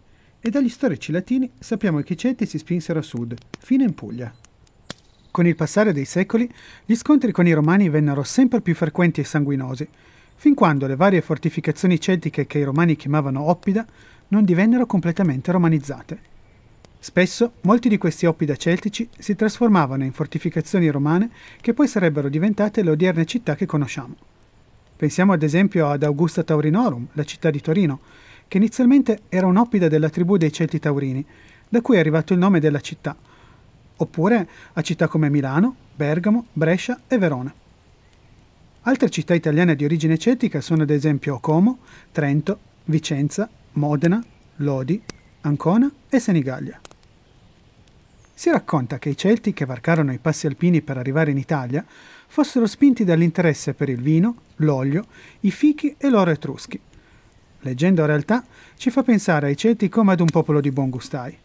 e 0.45 0.49
dagli 0.49 0.67
storici 0.67 1.13
latini 1.13 1.49
sappiamo 1.57 2.01
che 2.01 2.13
i 2.13 2.17
Celti 2.17 2.45
si 2.45 2.57
spinsero 2.57 2.99
a 2.99 3.01
sud, 3.01 3.33
fino 3.59 3.83
in 3.85 3.95
Puglia. 3.95 4.31
Con 5.31 5.47
il 5.47 5.55
passare 5.55 5.93
dei 5.93 6.03
secoli, 6.03 6.51
gli 6.85 6.95
scontri 6.95 7.31
con 7.31 7.47
i 7.47 7.53
Romani 7.53 7.87
vennero 7.87 8.23
sempre 8.23 8.59
più 8.59 8.75
frequenti 8.75 9.21
e 9.21 9.23
sanguinosi, 9.23 9.87
fin 10.35 10.53
quando 10.53 10.85
le 10.85 10.97
varie 10.97 11.21
fortificazioni 11.21 11.97
celtiche 11.97 12.45
che 12.45 12.59
i 12.59 12.63
Romani 12.63 12.97
chiamavano 12.97 13.41
Oppida 13.49 13.85
non 14.27 14.43
divennero 14.43 14.85
completamente 14.85 15.49
romanizzate. 15.53 16.19
Spesso 16.99 17.53
molti 17.61 17.87
di 17.87 17.97
questi 17.97 18.25
oppida 18.25 18.57
celtici 18.57 19.07
si 19.17 19.35
trasformavano 19.35 20.03
in 20.03 20.11
fortificazioni 20.11 20.89
romane 20.89 21.29
che 21.61 21.73
poi 21.73 21.87
sarebbero 21.87 22.27
diventate 22.27 22.83
le 22.83 22.91
odierne 22.91 23.25
città 23.25 23.55
che 23.55 23.65
conosciamo. 23.65 24.15
Pensiamo 24.97 25.31
ad 25.31 25.41
esempio 25.41 25.89
ad 25.89 26.03
Augusta 26.03 26.43
Taurinorum, 26.43 27.07
la 27.13 27.23
città 27.23 27.49
di 27.49 27.61
Torino, 27.61 27.99
che 28.53 28.59
inizialmente 28.59 29.21
era 29.29 29.47
un'oppida 29.47 29.87
della 29.87 30.11
tribù 30.11 30.37
dei 30.37 30.53
Celti 30.53 30.77
Taurini, 30.77 31.25
da 31.67 31.81
cui 31.81 31.95
è 31.95 31.99
arrivato 31.99 32.33
il 32.33 32.39
nome 32.39 32.59
della 32.59 32.81
città, 32.81 33.17
oppure 33.95 34.47
a 34.73 34.81
città 34.83 35.07
come 35.07 35.27
Milano, 35.27 35.75
Bergamo, 35.95 36.45
Brescia 36.53 37.01
e 37.07 37.17
Verona. 37.17 37.51
Altre 38.81 39.09
città 39.09 39.33
italiane 39.33 39.75
di 39.75 39.85
origine 39.85 40.19
celtica 40.19 40.61
sono 40.61 40.83
ad 40.83 40.91
esempio 40.91 41.39
Como, 41.39 41.79
Trento, 42.11 42.59
Vicenza, 42.83 43.49
Modena, 43.71 44.23
Lodi, 44.57 45.01
Ancona 45.41 45.91
e 46.07 46.19
Senigallia. 46.19 46.79
Si 48.35 48.51
racconta 48.51 48.99
che 48.99 49.09
i 49.09 49.17
Celti 49.17 49.51
che 49.51 49.65
varcarono 49.65 50.13
i 50.13 50.19
passi 50.19 50.45
alpini 50.45 50.83
per 50.83 50.97
arrivare 50.97 51.31
in 51.31 51.39
Italia 51.39 51.83
fossero 52.27 52.67
spinti 52.67 53.03
dall'interesse 53.03 53.73
per 53.73 53.89
il 53.89 53.99
vino, 53.99 54.41
l'olio, 54.57 55.05
i 55.39 55.49
fichi 55.49 55.95
e 55.97 56.07
l'oro 56.07 56.29
etruschi. 56.29 56.79
Leggendo 57.65 58.05
realtà 58.05 58.43
ci 58.75 58.89
fa 58.89 59.03
pensare 59.03 59.47
ai 59.47 59.55
Celti 59.55 59.87
come 59.87 60.11
ad 60.11 60.19
un 60.19 60.27
popolo 60.27 60.59
di 60.59 60.69
buon 60.69 60.89
gustai. 60.89 61.37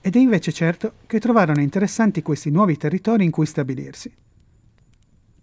Ed 0.00 0.16
è 0.16 0.18
invece 0.18 0.52
certo 0.52 0.94
che 1.06 1.20
trovarono 1.20 1.60
interessanti 1.60 2.22
questi 2.22 2.50
nuovi 2.50 2.76
territori 2.76 3.24
in 3.24 3.30
cui 3.30 3.46
stabilirsi. 3.46 4.12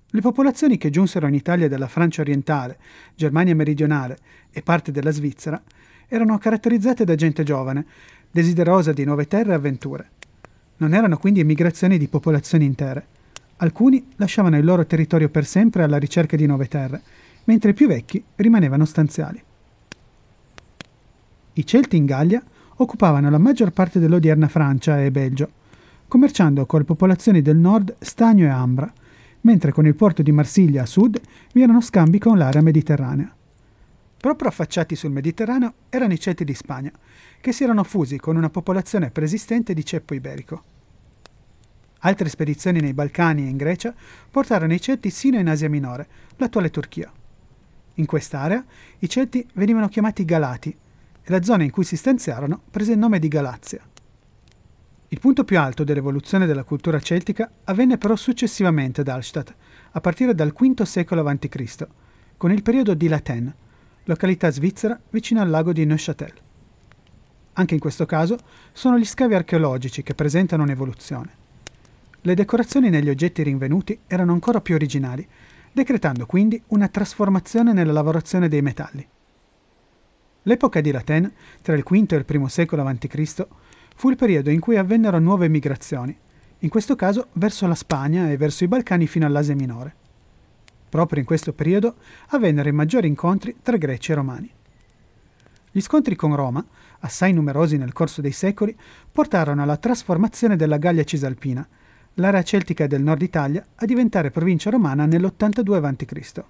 Le 0.08 0.22
popolazioni 0.22 0.78
che 0.78 0.90
giunsero 0.90 1.28
in 1.28 1.34
Italia 1.34 1.70
dalla 1.70 1.88
Francia 1.88 2.22
orientale, 2.22 2.78
Germania 3.16 3.56
meridionale 3.56 4.18
e 4.52 4.62
parte 4.62 4.92
della 4.92 5.12
Svizzera 5.12 5.62
erano 6.08 6.38
caratterizzate 6.38 7.06
da 7.06 7.16
gente 7.16 7.44
giovane, 7.44 7.86
desiderosa 8.32 8.92
di 8.92 9.06
nuove 9.06 9.28
terre 9.28 9.52
e 9.52 9.56
avventure. 9.56 10.10
Non 10.78 10.94
erano 10.94 11.18
quindi 11.18 11.40
emigrazioni 11.40 11.98
di 11.98 12.10
popolazioni 12.10 12.66
intere. 12.66 13.08
Alcuni 13.58 14.12
lasciavano 14.18 14.58
il 14.58 14.66
loro 14.66 14.86
territorio 14.86 15.30
per 15.30 15.46
sempre 15.46 15.84
alla 15.84 15.98
ricerca 15.98 16.36
di 16.36 16.46
nuove 16.46 16.68
terre, 16.68 17.02
mentre 17.46 17.72
i 17.72 17.74
più 17.74 17.88
vecchi 17.88 18.22
rimanevano 18.36 18.84
stanziali. 18.84 19.42
I 21.58 21.66
Celti 21.66 21.96
in 21.96 22.06
Gallia 22.06 22.44
occupavano 22.78 23.30
la 23.30 23.38
maggior 23.38 23.72
parte 23.72 23.98
dell'odierna 23.98 24.50
Francia 24.50 25.02
e 25.02 25.10
Belgio, 25.10 25.50
commerciando 26.06 26.66
con 26.66 26.80
le 26.80 26.86
popolazioni 26.86 27.42
del 27.42 27.56
nord 27.56 27.96
Stagno 28.00 28.46
e 28.46 28.50
Ambra, 28.50 28.92
mentre 29.42 29.72
con 29.72 29.86
il 29.86 29.96
porto 29.96 30.22
di 30.22 30.34
Marsiglia 30.34 30.82
a 30.82 30.86
sud 30.86 31.18
vi 31.54 31.62
erano 31.62 31.80
scambi 31.80 32.20
con 32.20 32.38
l'area 32.38 32.62
mediterranea. 32.62 33.34
Proprio 34.18 34.50
affacciati 34.50 34.98
sul 34.98 35.12
Mediterraneo 35.12 35.74
erano 35.88 36.12
i 36.12 36.20
Celti 36.20 36.44
di 36.44 36.54
Spagna, 36.54 36.92
che 37.40 37.54
si 37.54 37.64
erano 37.64 37.86
fusi 37.86 38.18
con 38.18 38.36
una 38.36 38.50
popolazione 38.50 39.10
preesistente 39.10 39.74
di 39.74 39.86
ceppo 39.86 40.14
iberico. 40.14 40.64
Altre 42.00 42.28
spedizioni 42.28 42.82
nei 42.82 42.94
Balcani 42.94 43.46
e 43.46 43.50
in 43.50 43.56
Grecia 43.56 43.94
portarono 44.30 44.74
i 44.74 44.82
Celti 44.82 45.10
sino 45.10 45.40
in 45.40 45.48
Asia 45.48 45.70
Minore, 45.70 46.08
l'attuale 46.36 46.70
Turchia. 46.70 47.10
In 47.94 48.06
quest'area 48.06 48.62
i 49.00 49.08
Celti 49.08 49.48
venivano 49.54 49.88
chiamati 49.88 50.26
Galati 50.26 50.78
e 51.26 51.32
la 51.32 51.42
zona 51.42 51.64
in 51.64 51.72
cui 51.72 51.84
si 51.84 51.98
stanziarono 51.98 52.62
prese 52.70 52.92
il 52.92 53.00
nome 53.00 53.18
di 53.18 53.28
Galazia. 53.28 53.82
Il 55.08 55.20
punto 55.20 55.44
più 55.44 55.60
alto 55.60 55.84
dell'evoluzione 55.84 56.46
della 56.46 56.64
cultura 56.64 57.00
celtica 57.00 57.50
avvenne 57.64 57.98
però 57.98 58.16
successivamente 58.16 59.02
ad 59.02 59.08
Alstadt, 59.08 59.56
a 59.92 60.02
partire 60.02 60.36
dal 60.36 60.54
V 60.54 60.84
secolo 60.84 61.28
a.C., 61.28 61.88
con 62.38 62.52
il 62.52 62.62
periodo 62.62 62.94
di 62.94 63.08
Laten, 63.08 63.54
località 64.04 64.52
svizzera 64.52 65.00
vicino 65.10 65.42
al 65.42 65.50
lago 65.50 65.74
di 65.74 65.86
Neuchâtel. 65.86 66.34
Anche 67.54 67.74
in 67.74 67.80
questo 67.80 68.06
caso 68.06 68.38
sono 68.72 69.00
gli 69.00 69.06
scavi 69.06 69.34
archeologici 69.34 70.04
che 70.04 70.14
presentano 70.14 70.64
un'evoluzione. 70.64 71.44
Le 72.22 72.34
decorazioni 72.34 72.90
negli 72.90 73.10
oggetti 73.10 73.42
rinvenuti 73.42 73.98
erano 74.06 74.34
ancora 74.34 74.62
più 74.62 74.76
originali, 74.76 75.26
decretando 75.72 76.26
quindi 76.26 76.62
una 76.68 76.88
trasformazione 76.88 77.74
nella 77.74 77.94
lavorazione 77.94 78.48
dei 78.48 78.62
metalli. 78.62 79.08
L'epoca 80.48 80.80
di 80.80 80.92
Laten, 80.92 81.32
tra 81.64 81.74
il 81.74 81.82
V 81.84 82.06
e 82.12 82.16
il 82.16 82.26
I 82.28 82.50
secolo 82.50 82.84
a.C., 82.84 83.48
fu 83.96 84.10
il 84.12 84.16
periodo 84.16 84.52
in 84.52 84.60
cui 84.60 84.78
avvennero 84.78 85.18
nuove 85.18 85.48
migrazioni, 85.50 86.16
in 86.60 86.70
questo 86.70 86.96
caso 86.96 87.30
verso 87.34 87.66
la 87.66 87.74
Spagna 87.74 88.30
e 88.30 88.38
verso 88.38 88.64
i 88.64 88.68
Balcani 88.68 89.08
fino 89.08 89.26
all'Asia 89.26 89.56
minore. 89.56 89.96
Proprio 90.88 91.20
in 91.20 91.26
questo 91.26 91.52
periodo 91.52 91.96
avvennero 92.28 92.70
i 92.70 92.74
maggiori 92.74 93.08
incontri 93.08 93.56
tra 93.64 93.78
greci 93.78 94.12
e 94.12 94.16
romani. 94.16 94.52
Gli 95.72 95.82
scontri 95.82 96.16
con 96.16 96.36
Roma, 96.36 96.64
assai 97.00 97.34
numerosi 97.34 97.78
nel 97.78 97.92
corso 97.92 98.22
dei 98.22 98.32
secoli, 98.32 98.78
portarono 99.12 99.64
alla 99.64 99.78
trasformazione 99.78 100.56
della 100.56 100.78
Gallia 100.78 101.04
Cisalpina, 101.04 101.68
l'area 102.16 102.44
celtica 102.44 102.86
del 102.86 103.02
nord 103.02 103.24
Italia, 103.24 103.66
a 103.74 103.86
diventare 103.86 104.30
provincia 104.30 104.70
romana 104.70 105.08
nell'82 105.08 105.84
a.C. 105.84 106.44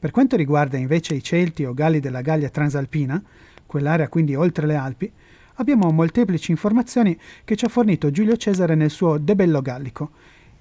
Per 0.00 0.10
quanto 0.12 0.36
riguarda 0.36 0.76
invece 0.76 1.14
i 1.14 1.22
Celti 1.22 1.64
o 1.64 1.74
Galli 1.74 1.98
della 1.98 2.20
Gallia 2.20 2.50
Transalpina, 2.50 3.20
quell'area 3.66 4.08
quindi 4.08 4.36
oltre 4.36 4.66
le 4.66 4.76
Alpi, 4.76 5.10
abbiamo 5.54 5.90
molteplici 5.90 6.52
informazioni 6.52 7.18
che 7.44 7.56
ci 7.56 7.64
ha 7.64 7.68
fornito 7.68 8.10
Giulio 8.12 8.36
Cesare 8.36 8.76
nel 8.76 8.90
suo 8.90 9.18
De 9.18 9.34
Bello 9.34 9.60
Gallico, 9.60 10.10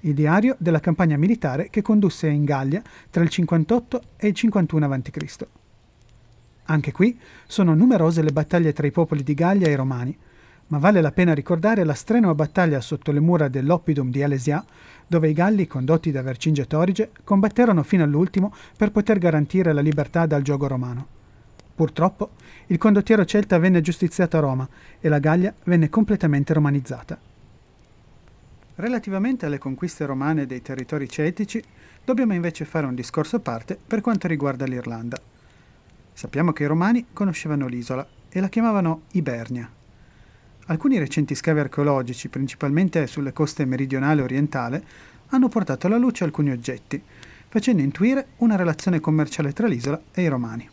il 0.01 0.15
diario 0.15 0.56
della 0.58 0.79
campagna 0.79 1.17
militare 1.17 1.70
che 1.70 1.84
condusse 1.84 2.27
in 2.27 2.46
Gallia 2.46 2.82
tra 3.12 3.22
il 3.22 3.29
58 3.29 4.01
e 4.17 4.27
il 4.27 4.34
51 4.34 4.86
a.C. 4.86 5.48
Anche 6.65 6.91
qui 6.91 7.17
sono 7.46 7.75
numerose 7.75 8.24
le 8.24 8.32
battaglie 8.32 8.74
tra 8.74 8.88
i 8.88 8.91
popoli 8.91 9.22
di 9.22 9.34
Gallia 9.36 9.67
e 9.67 9.72
i 9.72 9.75
Romani, 9.75 10.17
ma 10.67 10.79
vale 10.79 11.01
la 11.01 11.12
pena 11.12 11.33
ricordare 11.33 11.83
la 11.83 11.93
strenua 11.93 12.36
battaglia 12.36 12.81
sotto 12.81 13.12
le 13.12 13.19
mura 13.19 13.47
dell'Oppidum 13.47 14.12
di 14.12 14.21
Alesia, 14.21 14.63
dove 15.07 15.29
i 15.29 15.33
Galli, 15.33 15.67
condotti 15.67 16.12
da 16.12 16.21
Vercingetorige, 16.21 17.12
combatterono 17.24 17.83
fino 17.83 18.03
all'ultimo 18.03 18.53
per 18.75 18.91
poter 18.91 19.17
garantire 19.17 19.71
la 19.71 19.81
libertà 19.81 20.25
dal 20.25 20.41
gioco 20.41 20.67
romano. 20.67 21.07
Purtroppo, 21.74 22.31
il 22.67 22.77
condottiero 22.77 23.24
celta 23.24 23.59
venne 23.59 23.81
giustiziato 23.81 24.38
a 24.38 24.41
Roma 24.41 24.67
e 25.00 25.07
la 25.09 25.19
Gallia 25.19 25.53
venne 25.63 25.89
completamente 25.89 26.53
romanizzata. 26.53 27.17
Relativamente 28.75 29.45
alle 29.45 29.59
conquiste 29.59 30.05
romane 30.05 30.45
dei 30.45 30.62
territori 30.62 31.07
celtici, 31.07 31.63
dobbiamo 32.03 32.33
invece 32.33 32.65
fare 32.65 32.86
un 32.86 32.95
discorso 32.95 33.38
a 33.38 33.39
parte 33.39 33.77
per 33.88 34.01
quanto 34.01 34.27
riguarda 34.27 34.65
l'Irlanda. 34.65 35.19
Sappiamo 36.13 36.51
che 36.51 36.63
i 36.63 36.67
romani 36.67 37.05
conoscevano 37.13 37.67
l'isola 37.67 38.07
e 38.29 38.39
la 38.39 38.50
chiamavano 38.50 39.03
Ibernia. 39.12 39.76
Alcuni 40.69 40.97
recenti 40.97 41.33
scavi 41.33 41.59
archeologici, 41.59 42.27
principalmente 42.27 43.07
sulle 43.07 43.31
coste 43.31 43.63
meridionale 43.63 44.19
e 44.19 44.24
orientale, 44.24 44.83
hanno 45.27 45.47
portato 45.47 45.88
alla 45.88 45.97
luce 45.97 46.25
alcuni 46.25 46.51
oggetti, 46.51 47.01
facendo 47.47 47.81
intuire 47.81 48.27
una 48.38 48.57
relazione 48.57 49.00
commerciale 49.00 49.53
tra 49.53 49.67
l'isola 49.67 50.00
e 50.12 50.24
i 50.24 50.27
romani. 50.27 50.69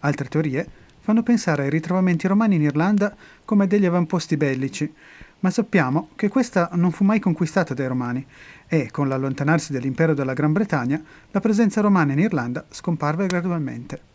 Altre 0.00 0.28
teorie 0.28 0.66
fanno 1.00 1.24
pensare 1.24 1.64
ai 1.64 1.70
ritrovamenti 1.70 2.28
romani 2.28 2.54
in 2.54 2.62
Irlanda 2.62 3.14
come 3.44 3.66
degli 3.66 3.84
avamposti 3.84 4.36
bellici, 4.36 4.92
ma 5.40 5.50
sappiamo 5.50 6.10
che 6.14 6.28
questa 6.28 6.70
non 6.74 6.92
fu 6.92 7.02
mai 7.02 7.18
conquistata 7.18 7.74
dai 7.74 7.88
romani 7.88 8.24
e, 8.68 8.90
con 8.92 9.08
l'allontanarsi 9.08 9.72
dell'impero 9.72 10.14
della 10.14 10.34
Gran 10.34 10.52
Bretagna, 10.52 11.02
la 11.32 11.40
presenza 11.40 11.80
romana 11.80 12.12
in 12.12 12.20
Irlanda 12.20 12.64
scomparve 12.70 13.26
gradualmente. 13.26 14.13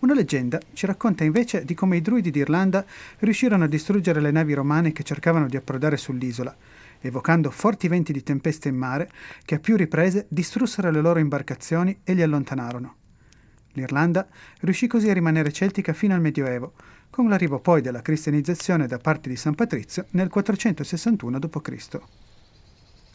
Una 0.00 0.14
leggenda 0.14 0.60
ci 0.74 0.86
racconta 0.86 1.24
invece 1.24 1.64
di 1.64 1.74
come 1.74 1.96
i 1.96 2.00
druidi 2.00 2.30
d'Irlanda 2.30 2.84
riuscirono 3.18 3.64
a 3.64 3.68
distruggere 3.68 4.20
le 4.20 4.30
navi 4.30 4.54
romane 4.54 4.92
che 4.92 5.02
cercavano 5.02 5.48
di 5.48 5.56
approdare 5.56 5.96
sull'isola, 5.96 6.56
evocando 7.00 7.50
forti 7.50 7.88
venti 7.88 8.12
di 8.12 8.22
tempesta 8.22 8.68
in 8.68 8.76
mare 8.76 9.10
che 9.44 9.56
a 9.56 9.58
più 9.58 9.74
riprese 9.74 10.26
distrussero 10.28 10.92
le 10.92 11.00
loro 11.00 11.18
imbarcazioni 11.18 11.98
e 12.04 12.14
li 12.14 12.22
allontanarono. 12.22 12.94
L'Irlanda 13.72 14.28
riuscì 14.60 14.86
così 14.86 15.10
a 15.10 15.14
rimanere 15.14 15.50
celtica 15.50 15.92
fino 15.92 16.14
al 16.14 16.20
Medioevo, 16.20 16.74
con 17.10 17.28
l'arrivo 17.28 17.58
poi 17.58 17.80
della 17.80 18.00
cristianizzazione 18.00 18.86
da 18.86 18.98
parte 18.98 19.28
di 19.28 19.36
San 19.36 19.56
Patrizio 19.56 20.06
nel 20.10 20.28
461 20.28 21.38
d.C. 21.40 21.98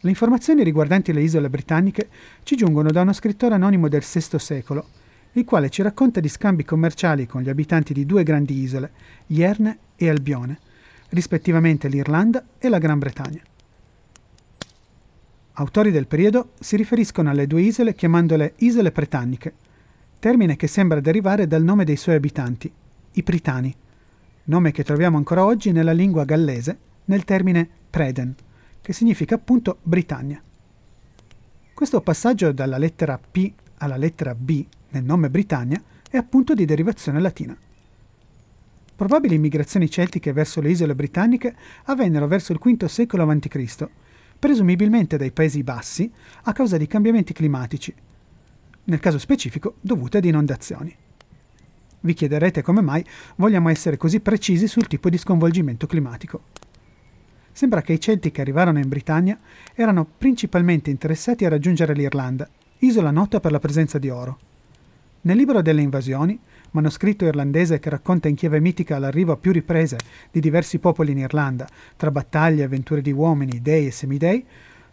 Le 0.01 0.09
informazioni 0.09 0.63
riguardanti 0.63 1.13
le 1.13 1.21
isole 1.21 1.49
britanniche 1.49 2.09
ci 2.43 2.57
giungono 2.57 2.91
da 2.91 3.01
uno 3.01 3.13
scrittore 3.13 3.55
anonimo 3.55 3.87
del 3.87 4.03
VI 4.03 4.37
secolo, 4.37 4.85
il 5.33 5.45
quale 5.45 5.69
ci 5.69 5.81
racconta 5.81 6.19
di 6.19 6.29
scambi 6.29 6.63
commerciali 6.63 7.25
con 7.25 7.41
gli 7.41 7.49
abitanti 7.49 7.93
di 7.93 8.05
due 8.05 8.23
grandi 8.23 8.59
isole, 8.59 8.91
Ierne 9.27 9.77
e 9.95 10.09
Albione, 10.09 10.59
rispettivamente 11.09 11.87
l'Irlanda 11.87 12.43
e 12.57 12.69
la 12.69 12.77
Gran 12.77 12.99
Bretagna. 12.99 13.41
Autori 15.53 15.91
del 15.91 16.07
periodo 16.07 16.51
si 16.59 16.75
riferiscono 16.75 17.29
alle 17.29 17.47
due 17.47 17.61
isole 17.61 17.95
chiamandole 17.95 18.53
isole 18.57 18.91
britanniche, 18.91 19.53
termine 20.19 20.55
che 20.55 20.67
sembra 20.67 20.99
derivare 20.99 21.47
dal 21.47 21.63
nome 21.63 21.83
dei 21.83 21.97
suoi 21.97 22.15
abitanti, 22.15 22.71
i 23.11 23.23
Pritani, 23.23 23.75
nome 24.45 24.71
che 24.71 24.83
troviamo 24.83 25.17
ancora 25.17 25.45
oggi 25.45 25.71
nella 25.71 25.93
lingua 25.93 26.25
gallese 26.25 26.77
nel 27.05 27.23
termine 27.23 27.67
Preden, 27.89 28.35
che 28.81 28.93
significa 28.93 29.35
appunto 29.35 29.77
Britannia. 29.81 30.41
Questo 31.73 32.01
passaggio 32.01 32.51
dalla 32.51 32.77
lettera 32.77 33.19
P 33.19 33.51
alla 33.77 33.97
lettera 33.97 34.33
B 34.35 34.65
nel 34.93 35.03
nome 35.03 35.29
Britannia 35.29 35.81
è 36.09 36.17
appunto 36.17 36.53
di 36.53 36.65
derivazione 36.65 37.19
latina. 37.19 37.57
Probabili 38.95 39.35
immigrazioni 39.35 39.89
celtiche 39.89 40.31
verso 40.31 40.61
le 40.61 40.69
isole 40.69 40.95
britanniche 40.95 41.55
avvennero 41.85 42.27
verso 42.27 42.53
il 42.53 42.59
V 42.59 42.85
secolo 42.85 43.27
a.C., 43.27 43.89
presumibilmente 44.37 45.17
dai 45.17 45.31
Paesi 45.31 45.63
Bassi 45.63 46.11
a 46.43 46.53
causa 46.53 46.77
di 46.77 46.85
cambiamenti 46.85 47.33
climatici, 47.33 47.93
nel 48.85 48.99
caso 48.99 49.17
specifico 49.17 49.75
dovute 49.81 50.17
ad 50.17 50.25
inondazioni. 50.25 50.95
Vi 52.01 52.13
chiederete 52.13 52.61
come 52.61 52.81
mai 52.81 53.03
vogliamo 53.37 53.69
essere 53.69 53.97
così 53.97 54.19
precisi 54.19 54.67
sul 54.67 54.87
tipo 54.87 55.09
di 55.09 55.17
sconvolgimento 55.17 55.87
climatico. 55.87 56.43
Sembra 57.51 57.81
che 57.81 57.93
i 57.93 57.99
Celti 57.99 58.31
che 58.31 58.41
arrivarono 58.41 58.79
in 58.79 58.89
Britannia 58.89 59.37
erano 59.73 60.05
principalmente 60.05 60.89
interessati 60.89 61.45
a 61.45 61.49
raggiungere 61.49 61.93
l'Irlanda, 61.93 62.47
isola 62.79 63.11
nota 63.11 63.39
per 63.39 63.51
la 63.51 63.59
presenza 63.59 63.97
di 63.97 64.09
oro. 64.09 64.51
Nel 65.25 65.37
libro 65.37 65.61
delle 65.61 65.81
invasioni, 65.81 66.37
manoscritto 66.71 67.23
irlandese 67.23 67.79
che 67.79 67.89
racconta 67.89 68.27
in 68.27 68.35
chiave 68.35 68.59
mitica 68.59 68.99
l'arrivo 68.99 69.31
a 69.31 69.37
più 69.37 69.53
riprese 69.53 69.97
di 70.29 70.41
diversi 70.41 70.79
popoli 70.79 71.13
in 71.13 71.19
Irlanda, 71.19 71.65
tra 71.95 72.11
battaglie, 72.11 72.63
avventure 72.63 73.01
di 73.01 73.13
uomini, 73.13 73.61
dei 73.61 73.87
e 73.87 73.91
semidei, 73.91 74.45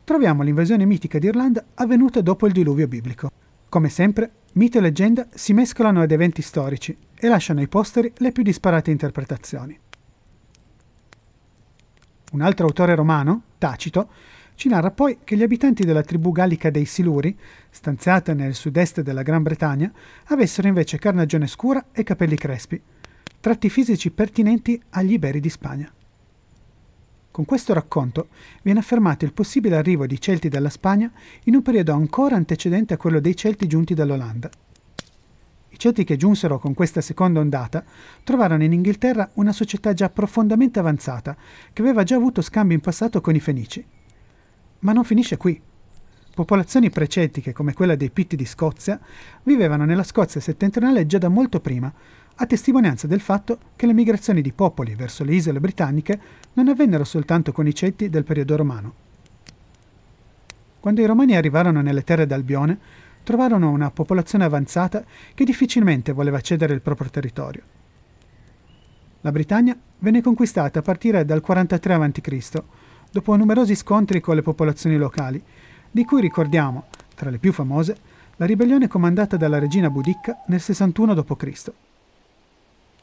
troviamo 0.04 0.44
l'invasione 0.44 0.84
mitica 0.84 1.18
d'Irlanda 1.18 1.64
avvenuta 1.74 2.20
dopo 2.20 2.46
il 2.46 2.52
diluvio 2.52 2.86
biblico. 2.86 3.32
Come 3.68 3.88
sempre, 3.88 4.30
mito 4.52 4.78
e 4.78 4.82
leggenda 4.82 5.26
si 5.34 5.52
mescolano 5.52 6.00
ad 6.00 6.12
eventi 6.12 6.42
storici 6.42 6.96
e 7.12 7.26
lasciano 7.26 7.58
ai 7.58 7.66
posteri 7.66 8.12
le 8.18 8.30
più 8.30 8.44
disparate 8.44 8.92
interpretazioni. 8.92 9.76
Un 12.30 12.40
altro 12.40 12.66
autore 12.66 12.94
romano, 12.94 13.42
Tacito, 13.58 14.08
ci 14.60 14.68
narra 14.68 14.90
poi 14.90 15.20
che 15.24 15.38
gli 15.38 15.42
abitanti 15.42 15.86
della 15.86 16.02
tribù 16.02 16.32
gallica 16.32 16.68
dei 16.68 16.84
Siluri, 16.84 17.34
stanziata 17.70 18.34
nel 18.34 18.54
sud-est 18.54 19.00
della 19.00 19.22
Gran 19.22 19.42
Bretagna, 19.42 19.90
avessero 20.26 20.68
invece 20.68 20.98
carnagione 20.98 21.46
scura 21.46 21.86
e 21.92 22.02
capelli 22.02 22.36
crespi, 22.36 22.78
tratti 23.40 23.70
fisici 23.70 24.10
pertinenti 24.10 24.78
agli 24.90 25.12
iberi 25.12 25.40
di 25.40 25.48
Spagna. 25.48 25.90
Con 27.30 27.46
questo 27.46 27.72
racconto 27.72 28.28
viene 28.60 28.80
affermato 28.80 29.24
il 29.24 29.32
possibile 29.32 29.76
arrivo 29.76 30.04
di 30.04 30.20
Celti 30.20 30.50
dalla 30.50 30.68
Spagna 30.68 31.10
in 31.44 31.54
un 31.54 31.62
periodo 31.62 31.94
ancora 31.94 32.36
antecedente 32.36 32.92
a 32.92 32.98
quello 32.98 33.18
dei 33.18 33.34
Celti 33.34 33.66
giunti 33.66 33.94
dall'Olanda. 33.94 34.50
Celti 35.74 36.04
che 36.04 36.18
giunsero 36.18 36.58
con 36.58 36.74
questa 36.74 37.00
seconda 37.00 37.40
ondata 37.40 37.82
trovarono 38.22 38.62
in 38.62 38.74
Inghilterra 38.74 39.30
una 39.36 39.54
società 39.54 39.94
già 39.94 40.10
profondamente 40.10 40.78
avanzata, 40.78 41.34
che 41.72 41.80
aveva 41.80 42.02
già 42.02 42.16
avuto 42.16 42.42
scambi 42.42 42.74
in 42.74 42.80
passato 42.80 43.22
con 43.22 43.34
i 43.34 43.40
Fenici. 43.40 43.82
Ma 44.80 44.92
non 44.92 45.04
finisce 45.04 45.36
qui. 45.36 45.60
Popolazioni 46.34 46.90
preceltiche 46.90 47.52
come 47.52 47.74
quella 47.74 47.96
dei 47.96 48.10
Pitti 48.10 48.36
di 48.36 48.46
Scozia 48.46 48.98
vivevano 49.42 49.84
nella 49.84 50.04
Scozia 50.04 50.40
settentrionale 50.40 51.06
già 51.06 51.18
da 51.18 51.28
molto 51.28 51.60
prima, 51.60 51.92
a 52.36 52.46
testimonianza 52.46 53.06
del 53.06 53.20
fatto 53.20 53.58
che 53.76 53.86
le 53.86 53.92
migrazioni 53.92 54.40
di 54.40 54.52
popoli 54.52 54.94
verso 54.94 55.24
le 55.24 55.34
isole 55.34 55.60
britanniche 55.60 56.20
non 56.54 56.68
avvennero 56.68 57.04
soltanto 57.04 57.52
con 57.52 57.66
i 57.66 57.74
Celti 57.74 58.08
del 58.08 58.24
periodo 58.24 58.56
romano. 58.56 58.94
Quando 60.80 61.02
i 61.02 61.06
Romani 61.06 61.36
arrivarono 61.36 61.82
nelle 61.82 62.04
terre 62.04 62.26
d'Albione, 62.26 62.78
trovarono 63.22 63.70
una 63.70 63.90
popolazione 63.90 64.44
avanzata 64.44 65.04
che 65.34 65.44
difficilmente 65.44 66.12
voleva 66.12 66.40
cedere 66.40 66.72
il 66.72 66.80
proprio 66.80 67.10
territorio. 67.10 67.62
La 69.20 69.32
Britannia 69.32 69.76
venne 69.98 70.22
conquistata 70.22 70.78
a 70.78 70.82
partire 70.82 71.26
dal 71.26 71.42
43 71.42 71.92
a.C., 71.92 72.62
dopo 73.10 73.36
numerosi 73.36 73.74
scontri 73.74 74.20
con 74.20 74.34
le 74.34 74.42
popolazioni 74.42 74.96
locali, 74.96 75.42
di 75.90 76.04
cui 76.04 76.20
ricordiamo, 76.20 76.84
tra 77.14 77.30
le 77.30 77.38
più 77.38 77.52
famose, 77.52 77.96
la 78.36 78.46
ribellione 78.46 78.88
comandata 78.88 79.36
dalla 79.36 79.58
regina 79.58 79.90
Budicca 79.90 80.42
nel 80.46 80.60
61 80.60 81.14
d.C. 81.14 81.72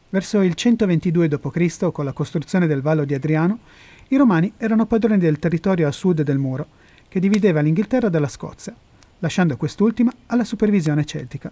Verso 0.09 0.41
il 0.41 0.53
122 0.53 1.27
d.C., 1.27 1.91
con 1.91 2.05
la 2.05 2.13
costruzione 2.13 2.67
del 2.67 2.81
Vallo 2.81 3.05
di 3.05 3.13
Adriano, 3.13 3.59
i 4.07 4.15
Romani 4.15 4.53
erano 4.57 4.85
padroni 4.85 5.17
del 5.17 5.39
territorio 5.39 5.87
a 5.87 5.91
sud 5.91 6.21
del 6.21 6.37
muro, 6.37 6.67
che 7.07 7.19
divideva 7.19 7.61
l'Inghilterra 7.61 8.09
dalla 8.09 8.27
Scozia 8.27 8.73
lasciando 9.19 9.57
quest'ultima 9.57 10.11
alla 10.27 10.43
supervisione 10.43 11.05
celtica. 11.05 11.51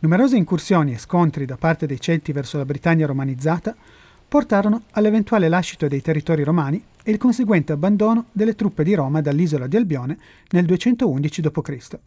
Numerose 0.00 0.36
incursioni 0.36 0.92
e 0.92 0.98
scontri 0.98 1.44
da 1.44 1.56
parte 1.56 1.86
dei 1.86 2.00
Celti 2.00 2.32
verso 2.32 2.58
la 2.58 2.64
Britannia 2.64 3.06
romanizzata 3.06 3.74
portarono 4.28 4.82
all'eventuale 4.90 5.48
lascito 5.48 5.88
dei 5.88 6.02
territori 6.02 6.44
romani 6.44 6.82
e 7.02 7.10
il 7.10 7.16
conseguente 7.16 7.72
abbandono 7.72 8.26
delle 8.32 8.54
truppe 8.54 8.84
di 8.84 8.94
Roma 8.94 9.22
dall'isola 9.22 9.66
di 9.66 9.76
Albione 9.76 10.18
nel 10.50 10.66
211 10.66 11.40
d.C. 11.40 11.98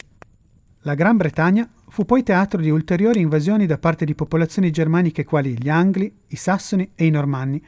La 0.81 0.93
Gran 0.93 1.17
Bretagna 1.17 1.67
fu 1.89 2.05
poi 2.05 2.21
teatro 2.21 2.61
di 2.61 2.69
ulteriori 2.69 3.19
invasioni 3.19 3.65
da 3.65 3.79
parte 3.79 4.05
di 4.05 4.13
popolazioni 4.13 4.69
germaniche 4.69 5.23
quali 5.23 5.57
gli 5.57 5.69
Angli, 5.69 6.11
i 6.27 6.35
Sassoni 6.35 6.91
e 6.93 7.05
i 7.05 7.09
Normanni, 7.09 7.61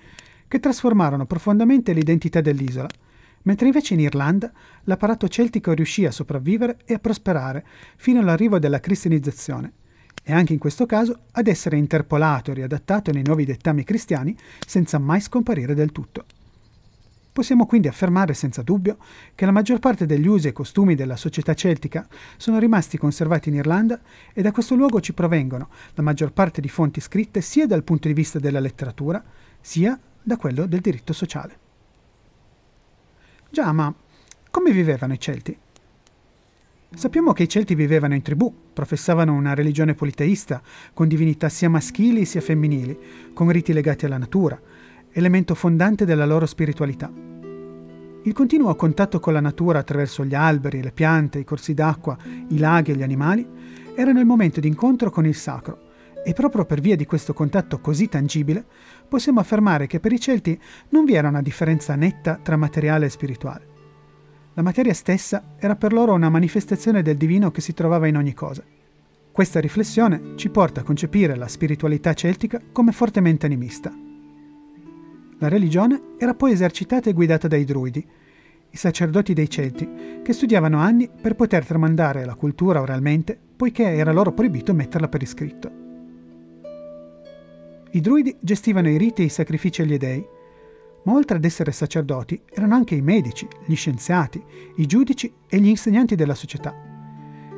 che 0.48 0.60
trasformarono 0.60 1.26
profondamente 1.26 1.92
l'identità 1.94 2.40
dell'isola, 2.40 2.90
mentre 3.44 3.66
invece 3.66 3.96
in 3.96 4.02
Irlanda 4.02 4.52
l'apparato 4.84 5.28
celtico 5.28 5.74
riuscì 5.74 6.06
a 6.06 6.12
sopravvivere 6.12 6.78
e 6.86 6.94
a 6.94 7.00
prosperare 7.00 7.66
fino 7.96 8.20
all'arrivo 8.20 8.60
della 8.60 8.80
cristianizzazione 8.80 9.74
e 10.24 10.34
anche 10.34 10.54
in 10.54 10.60
questo 10.60 10.86
caso 10.86 11.20
ad 11.32 11.48
essere 11.48 11.78
interpolato 11.78 12.52
e 12.52 12.56
riadattato 12.56 13.12
nei 13.12 13.24
nuovi 13.24 13.46
dettami 13.46 13.84
cristiani 13.84 14.36
senza 14.66 14.98
mai 14.98 15.20
scomparire 15.20 15.74
del 15.74 15.92
tutto. 15.92 16.26
Possiamo 17.34 17.66
quindi 17.66 17.88
affermare 17.88 18.36
senza 18.36 18.62
dubbio 18.62 18.98
che 19.34 19.46
la 19.46 19.52
maggior 19.52 19.80
parte 19.80 20.06
degli 20.06 20.28
usi 20.28 20.48
e 20.48 20.54
costumi 20.54 20.94
della 20.94 21.16
società 21.16 21.56
celtica 21.56 22.08
sono 22.38 22.60
rimasti 22.60 23.00
conservati 23.00 23.50
in 23.50 23.56
Irlanda 23.56 24.00
e 24.34 24.44
da 24.44 24.52
questo 24.52 24.76
luogo 24.76 25.02
ci 25.02 25.14
provengono 25.14 25.70
la 25.96 26.04
maggior 26.04 26.32
parte 26.32 26.62
di 26.62 26.70
fonti 26.70 27.02
scritte 27.02 27.42
sia 27.42 27.66
dal 27.66 27.84
punto 27.84 28.08
di 28.08 28.14
vista 28.14 28.38
della 28.38 28.60
letteratura 28.60 29.22
sia 29.60 30.00
da 30.22 30.38
quello 30.38 30.68
del 30.68 30.80
diritto 30.80 31.12
sociale. 31.12 31.58
Già, 33.50 33.72
ma 33.72 33.94
come 34.52 34.72
vivevano 34.72 35.14
i 35.14 35.20
Celti? 35.20 35.58
Sappiamo 36.96 37.34
che 37.34 37.44
i 37.44 37.50
Celti 37.50 37.74
vivevano 37.74 38.14
in 38.14 38.22
tribù, 38.22 38.54
professavano 38.72 39.34
una 39.34 39.56
religione 39.56 39.96
politeista, 39.96 40.62
con 40.94 41.08
divinità 41.08 41.50
sia 41.50 41.70
maschili 41.70 42.24
sia 42.24 42.40
femminili, 42.40 42.98
con 43.34 43.50
riti 43.50 43.74
legati 43.74 44.06
alla 44.06 44.20
natura, 44.20 44.60
elemento 45.12 45.56
fondante 45.56 46.06
della 46.06 46.28
loro 46.28 46.46
spiritualità. 46.46 47.12
Il 48.26 48.32
continuo 48.32 48.74
contatto 48.76 49.20
con 49.20 49.34
la 49.34 49.42
natura 49.42 49.80
attraverso 49.80 50.24
gli 50.24 50.36
alberi, 50.36 50.84
le 50.84 50.92
piante, 50.92 51.40
i 51.40 51.44
corsi 51.44 51.74
d'acqua, 51.74 52.16
i 52.50 52.60
laghi 52.60 52.92
e 52.92 52.96
gli 52.96 53.04
animali 53.04 53.46
erano 53.96 54.20
il 54.20 54.26
momento 54.26 54.60
di 54.60 54.68
incontro 54.68 55.10
con 55.10 55.26
il 55.26 55.36
sacro, 55.36 55.90
e 56.24 56.32
proprio 56.34 56.64
per 56.64 56.80
via 56.80 56.96
di 56.96 57.06
questo 57.06 57.34
contatto 57.34 57.80
così 57.80 58.08
tangibile 58.08 58.64
possiamo 59.10 59.40
affermare 59.40 59.88
che 59.88 60.00
per 60.00 60.14
i 60.14 60.20
Celti 60.20 60.58
non 60.90 61.06
vi 61.06 61.16
era 61.16 61.28
una 61.28 61.42
differenza 61.42 61.96
netta 61.96 62.40
tra 62.42 62.56
materiale 62.56 63.08
e 63.08 63.10
spirituale. 63.10 63.73
La 64.56 64.62
materia 64.62 64.94
stessa 64.94 65.56
era 65.58 65.76
per 65.76 65.94
loro 65.94 66.14
una 66.14 66.30
manifestazione 66.30 67.02
del 67.02 67.18
divino 67.18 67.50
che 67.50 67.60
si 67.60 67.74
trovava 67.74 68.06
in 68.08 68.18
ogni 68.18 68.36
cosa. 68.36 68.64
Questa 69.32 69.60
riflessione 69.60 70.34
ci 70.36 70.50
porta 70.50 70.82
a 70.82 70.84
concepire 70.84 71.36
la 71.36 71.48
spiritualità 71.48 72.14
celtica 72.14 72.62
come 72.72 72.92
fortemente 72.92 73.48
animista. 73.48 73.92
La 75.40 75.48
religione 75.48 76.02
era 76.20 76.36
poi 76.36 76.52
esercitata 76.52 77.10
e 77.10 77.14
guidata 77.14 77.48
dai 77.48 77.66
druidi, 77.66 78.06
i 78.70 78.78
sacerdoti 78.78 79.34
dei 79.34 79.50
Celti, 79.50 80.22
che 80.22 80.34
studiavano 80.34 80.78
anni 80.78 81.10
per 81.10 81.34
poter 81.36 81.66
tramandare 81.66 82.24
la 82.24 82.36
cultura 82.36 82.80
oralmente, 82.80 83.38
poiché 83.56 83.86
era 83.86 84.12
loro 84.12 84.34
proibito 84.34 84.74
metterla 84.74 85.08
per 85.08 85.22
iscritto. 85.24 85.72
I 87.90 88.02
druidi 88.02 88.36
gestivano 88.40 88.90
i 88.90 88.98
riti 88.98 89.24
e 89.24 89.26
i 89.26 89.30
sacrifici 89.30 89.82
agli 89.82 89.98
dei, 89.98 90.24
ma 91.04 91.14
oltre 91.14 91.38
ad 91.38 91.46
essere 91.46 91.72
sacerdoti 91.72 92.42
erano 92.50 92.76
anche 92.76 92.96
i 92.96 93.02
medici, 93.02 93.48
gli 93.66 93.76
scienziati, 93.76 94.44
i 94.78 94.86
giudici 94.86 95.32
e 95.48 95.60
gli 95.60 95.68
insegnanti 95.68 96.16
della 96.16 96.36
società. 96.36 96.74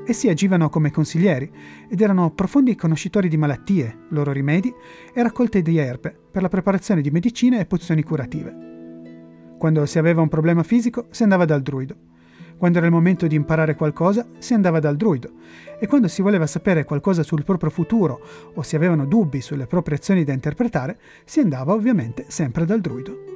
Essi 0.08 0.30
agivano 0.30 0.70
come 0.70 0.92
consiglieri 0.92 1.52
ed 1.90 2.00
erano 2.00 2.32
profondi 2.32 2.76
conoscitori 2.76 3.28
di 3.28 3.38
malattie, 3.38 4.06
loro 4.10 4.32
rimedi 4.32 4.74
e 5.14 5.24
raccolte 5.24 5.62
di 5.62 5.78
erbe 5.78 6.16
per 6.32 6.42
la 6.42 6.50
preparazione 6.50 7.02
di 7.02 7.10
medicine 7.10 7.60
e 7.60 7.66
pozioni 7.66 8.04
curative. 8.04 9.54
Quando 9.58 9.86
si 9.86 9.98
aveva 9.98 10.22
un 10.22 10.30
problema 10.30 10.64
fisico 10.64 11.08
si 11.10 11.24
andava 11.24 11.46
dal 11.46 11.62
druido 11.62 12.14
quando 12.58 12.78
era 12.78 12.88
il 12.88 12.94
momento 12.94 13.28
di 13.28 13.36
imparare 13.36 13.76
qualcosa, 13.76 14.26
si 14.38 14.54
andava 14.54 14.80
dal 14.80 14.96
druido 14.96 15.32
e 15.78 15.88
quando 15.88 16.08
si 16.08 16.22
voleva 16.22 16.48
sapere 16.48 16.86
qualcosa 16.86 17.24
sul 17.24 17.44
proprio 17.44 17.70
futuro 17.70 18.22
o 18.54 18.62
si 18.62 18.76
avevano 18.76 19.06
dubbi 19.06 19.42
sulle 19.42 19.68
proprie 19.68 19.98
azioni 19.98 20.24
da 20.24 20.34
interpretare, 20.34 20.98
si 21.26 21.42
andava 21.42 21.74
ovviamente 21.74 22.26
sempre 22.30 22.66
dal 22.66 22.80
druido. 22.80 23.35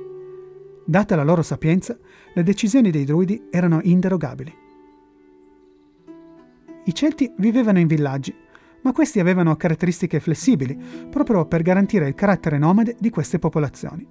Data 0.90 1.16
la 1.16 1.24
loro 1.24 1.44
sapienza, 1.44 1.96
le 2.34 2.42
decisioni 2.42 2.90
dei 2.90 3.06
druidi 3.06 3.50
erano 3.52 3.80
inderogabili. 3.84 4.52
I 6.86 6.94
Celti 6.96 7.32
vivevano 7.38 7.78
in 7.78 7.86
villaggi, 7.86 8.36
ma 8.82 8.92
questi 8.92 9.20
avevano 9.20 9.56
caratteristiche 9.56 10.20
flessibili, 10.20 10.76
proprio 11.08 11.46
per 11.46 11.62
garantire 11.62 12.08
il 12.08 12.16
carattere 12.16 12.58
nomade 12.58 12.96
di 13.00 13.12
queste 13.12 13.38
popolazioni. 13.38 14.04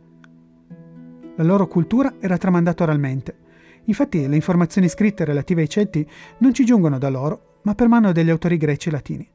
La 1.34 1.42
loro 1.42 1.66
cultura 1.66 2.14
era 2.20 2.38
tramandata 2.38 2.84
oralmente, 2.84 3.46
Infatti 3.88 4.28
le 4.28 4.36
informazioni 4.36 4.86
scritte 4.88 5.24
relative 5.24 5.62
ai 5.62 5.68
Celti 5.68 6.06
non 6.38 6.52
ci 6.52 6.64
giungono 6.64 6.98
da 6.98 7.08
loro, 7.08 7.60
ma 7.62 7.74
per 7.74 7.88
mano 7.88 8.12
degli 8.12 8.28
autori 8.28 8.58
greci 8.58 8.90
e 8.90 8.92
latini. 8.92 9.30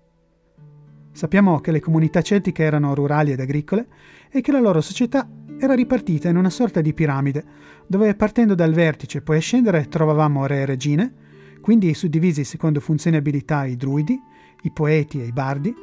Sappiamo 1.12 1.60
che 1.60 1.72
le 1.72 1.80
comunità 1.80 2.22
celtiche 2.22 2.64
erano 2.64 2.96
rurali 2.96 3.32
ed 3.32 3.40
agricole 3.40 3.88
e 4.32 4.42
che 4.42 4.52
la 4.52 4.60
loro 4.60 4.82
società 4.82 5.28
era 5.66 5.76
ripartita 5.76 6.30
in 6.30 6.36
una 6.36 6.50
sorta 6.50 6.82
di 6.82 6.94
piramide, 6.94 7.44
dove 7.88 8.16
partendo 8.16 8.56
dal 8.56 8.74
vertice 8.74 9.22
poi 9.22 9.38
a 9.38 9.42
scendere 9.42 9.88
trovavamo 9.88 10.46
re 10.46 10.62
e 10.62 10.66
regine, 10.66 11.14
quindi 11.62 11.94
suddivisi 11.94 12.44
secondo 12.44 12.80
funzioni 12.80 13.16
e 13.16 13.20
abilità 13.20 13.66
i 13.66 13.78
druidi, 13.78 14.20
i 14.64 14.72
poeti 14.72 15.22
e 15.22 15.26
i 15.26 15.32
bardi, 15.32 15.74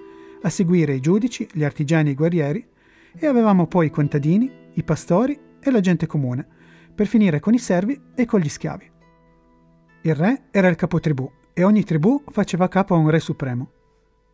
a 0.42 0.48
seguire 0.50 0.94
i 0.94 1.00
giudici, 1.00 1.48
gli 1.52 1.64
artigiani 1.64 2.10
e 2.10 2.12
i 2.12 2.14
guerrieri, 2.14 2.66
e 3.16 3.26
avevamo 3.26 3.66
poi 3.66 3.86
i 3.86 3.90
contadini, 3.90 4.50
i 4.74 4.82
pastori 4.82 5.38
e 5.58 5.70
la 5.70 5.80
gente 5.80 6.06
comune, 6.06 6.46
per 6.94 7.06
finire 7.06 7.40
con 7.40 7.54
i 7.54 7.58
servi 7.58 7.98
e 8.14 8.26
con 8.26 8.40
gli 8.40 8.48
schiavi. 8.48 8.90
Il 10.02 10.14
re 10.14 10.42
era 10.50 10.68
il 10.68 10.76
capotribù 10.76 11.30
e 11.52 11.64
ogni 11.64 11.84
tribù 11.84 12.22
faceva 12.28 12.68
capo 12.68 12.94
a 12.94 12.98
un 12.98 13.10
re 13.10 13.20
supremo. 13.20 13.70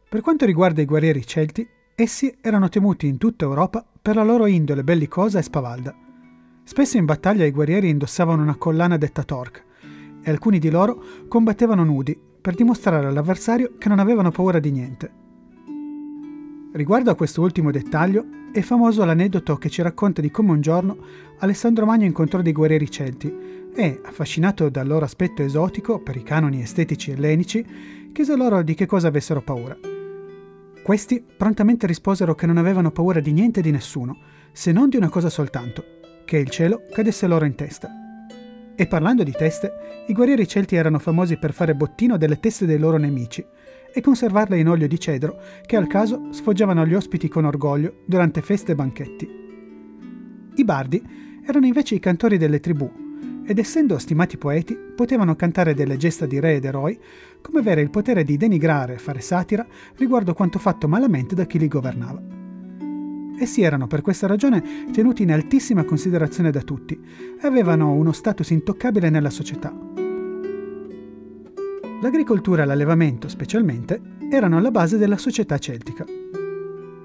Per 0.09 0.21
quanto 0.21 0.45
riguarda 0.45 0.83
i 0.83 0.85
guerrieri 0.87 1.25
celti, 1.25 1.67
essi 1.99 2.37
erano 2.43 2.69
temuti 2.69 3.07
in 3.07 3.17
tutta 3.17 3.47
Europa 3.47 3.85
per 4.03 4.17
la 4.17 4.23
loro 4.23 4.45
indole 4.45 4.85
bellicosa 4.85 5.39
e 5.39 5.43
spavalda. 5.43 5.95
Spesso 6.63 6.99
in 6.99 7.07
battaglia 7.07 7.47
i 7.47 7.51
guerrieri 7.51 7.89
indossavano 7.89 8.43
una 8.43 8.57
collana 8.57 8.99
detta 8.99 9.23
torque 9.23 9.65
e 10.23 10.31
alcuni 10.31 10.59
di 10.59 10.69
loro 10.69 11.03
combattevano 11.27 11.85
nudi 11.85 12.19
per 12.41 12.55
dimostrare 12.55 13.07
all'avversario 13.07 13.77
che 13.79 13.89
non 13.89 13.99
avevano 13.99 14.31
paura 14.31 14.59
di 14.59 14.71
niente. 14.71 15.11
Riguardo 16.73 17.11
a 17.11 17.15
questo 17.15 17.41
ultimo 17.41 17.71
dettaglio, 17.71 18.27
è 18.53 18.61
famoso 18.61 19.03
l'aneddoto 19.05 19.57
che 19.57 19.71
ci 19.71 19.81
racconta 19.81 20.21
di 20.21 20.31
come 20.31 20.53
un 20.53 20.61
giorno 20.61 20.99
Alessandro 21.39 21.87
Magno 21.87 22.05
incontrò 22.05 22.43
dei 22.43 22.53
guerrieri 22.53 22.91
celti 22.91 23.35
e, 23.75 24.01
affascinato 24.05 24.69
dal 24.69 24.87
loro 24.87 25.07
aspetto 25.07 25.43
esotico 25.43 25.99
per 26.01 26.17
i 26.17 26.23
canoni 26.23 26.61
estetici 26.61 27.11
ellenici, 27.11 27.65
chiese 28.13 28.37
loro 28.37 28.63
di 28.63 28.75
che 28.75 28.85
cosa 28.85 29.09
avessero 29.09 29.41
paura. 29.41 29.96
Questi 30.87 31.21
prontamente 31.21 31.85
risposero 31.85 32.37
che 32.37 32.47
non 32.47 32.59
avevano 32.59 32.93
paura 32.93 33.19
di 33.19 33.33
niente 33.33 33.59
e 33.59 33.63
di 33.65 33.73
nessuno, 33.73 34.19
se 34.53 34.71
non 34.71 34.89
di 34.89 34.97
una 34.97 35.09
cosa 35.09 35.29
soltanto, 35.29 35.85
che 36.25 36.37
il 36.39 36.49
cielo 36.49 36.83
cadesse 36.93 37.27
loro 37.27 37.45
in 37.45 37.57
testa. 37.57 37.91
E 38.77 38.87
parlando 38.87 39.25
di 39.25 39.33
teste, 39.33 40.05
i 40.07 40.13
guerrieri 40.13 40.47
celti 40.47 40.77
erano 40.77 41.01
famosi 41.01 41.39
per 41.39 41.53
fare 41.53 41.75
bottino 41.75 42.17
delle 42.17 42.39
teste 42.39 42.67
dei 42.67 42.79
loro 42.79 42.99
nemici, 42.99 43.45
e 43.93 44.01
conservarle 44.01 44.61
in 44.61 44.69
olio 44.69 44.87
di 44.87 45.01
cedro 45.01 45.41
che 45.67 45.75
al 45.75 45.89
caso 45.89 46.29
sfoggiavano 46.31 46.87
gli 46.87 46.95
ospiti 46.95 47.27
con 47.27 47.47
orgoglio 47.47 48.05
durante 48.07 48.41
feste 48.41 48.71
e 48.71 48.75
banchetti. 48.77 49.29
I 50.55 50.65
bardi 50.65 51.05
erano 51.45 51.67
invece 51.67 51.97
i 51.97 51.99
cantori 51.99 52.39
delle 52.39 52.61
tribù 52.61 53.06
ed 53.47 53.59
essendo 53.59 53.97
stimati 53.99 54.37
poeti 54.37 54.77
potevano 54.77 55.37
cantare 55.37 55.73
delle 55.73 55.97
gesta 55.97 56.27
di 56.27 56.41
re 56.41 56.57
ed 56.57 56.65
eroi 56.65 56.99
come 57.41 57.61
avere 57.61 57.81
il 57.81 57.91
potere 57.91 58.25
di 58.25 58.37
denigrare 58.37 58.95
e 58.95 58.99
fare 58.99 59.21
satira 59.21 59.65
riguardo 59.97 60.35
quanto 60.35 60.59
fatto 60.59 60.89
malamente 60.89 61.35
da 61.35 61.45
chi 61.45 61.59
li 61.59 61.69
governava. 61.69 62.21
Essi 63.39 63.63
erano 63.63 63.87
per 63.87 64.01
questa 64.01 64.27
ragione 64.27 64.91
tenuti 64.93 65.23
in 65.23 65.31
altissima 65.31 65.85
considerazione 65.85 66.51
da 66.51 66.63
tutti 66.63 66.99
e 67.41 67.47
avevano 67.47 67.93
uno 67.93 68.13
status 68.13 68.51
intoccabile 68.51 69.11
nella 69.11 69.31
società. 69.31 69.73
L'agricoltura 72.01 72.63
e 72.63 72.67
l'allevamento, 72.67 73.29
specialmente, 73.29 74.01
erano 74.31 74.57
alla 74.57 74.71
base 74.71 74.99
della 74.99 75.19
società 75.19 75.59
celtica. 75.59 76.05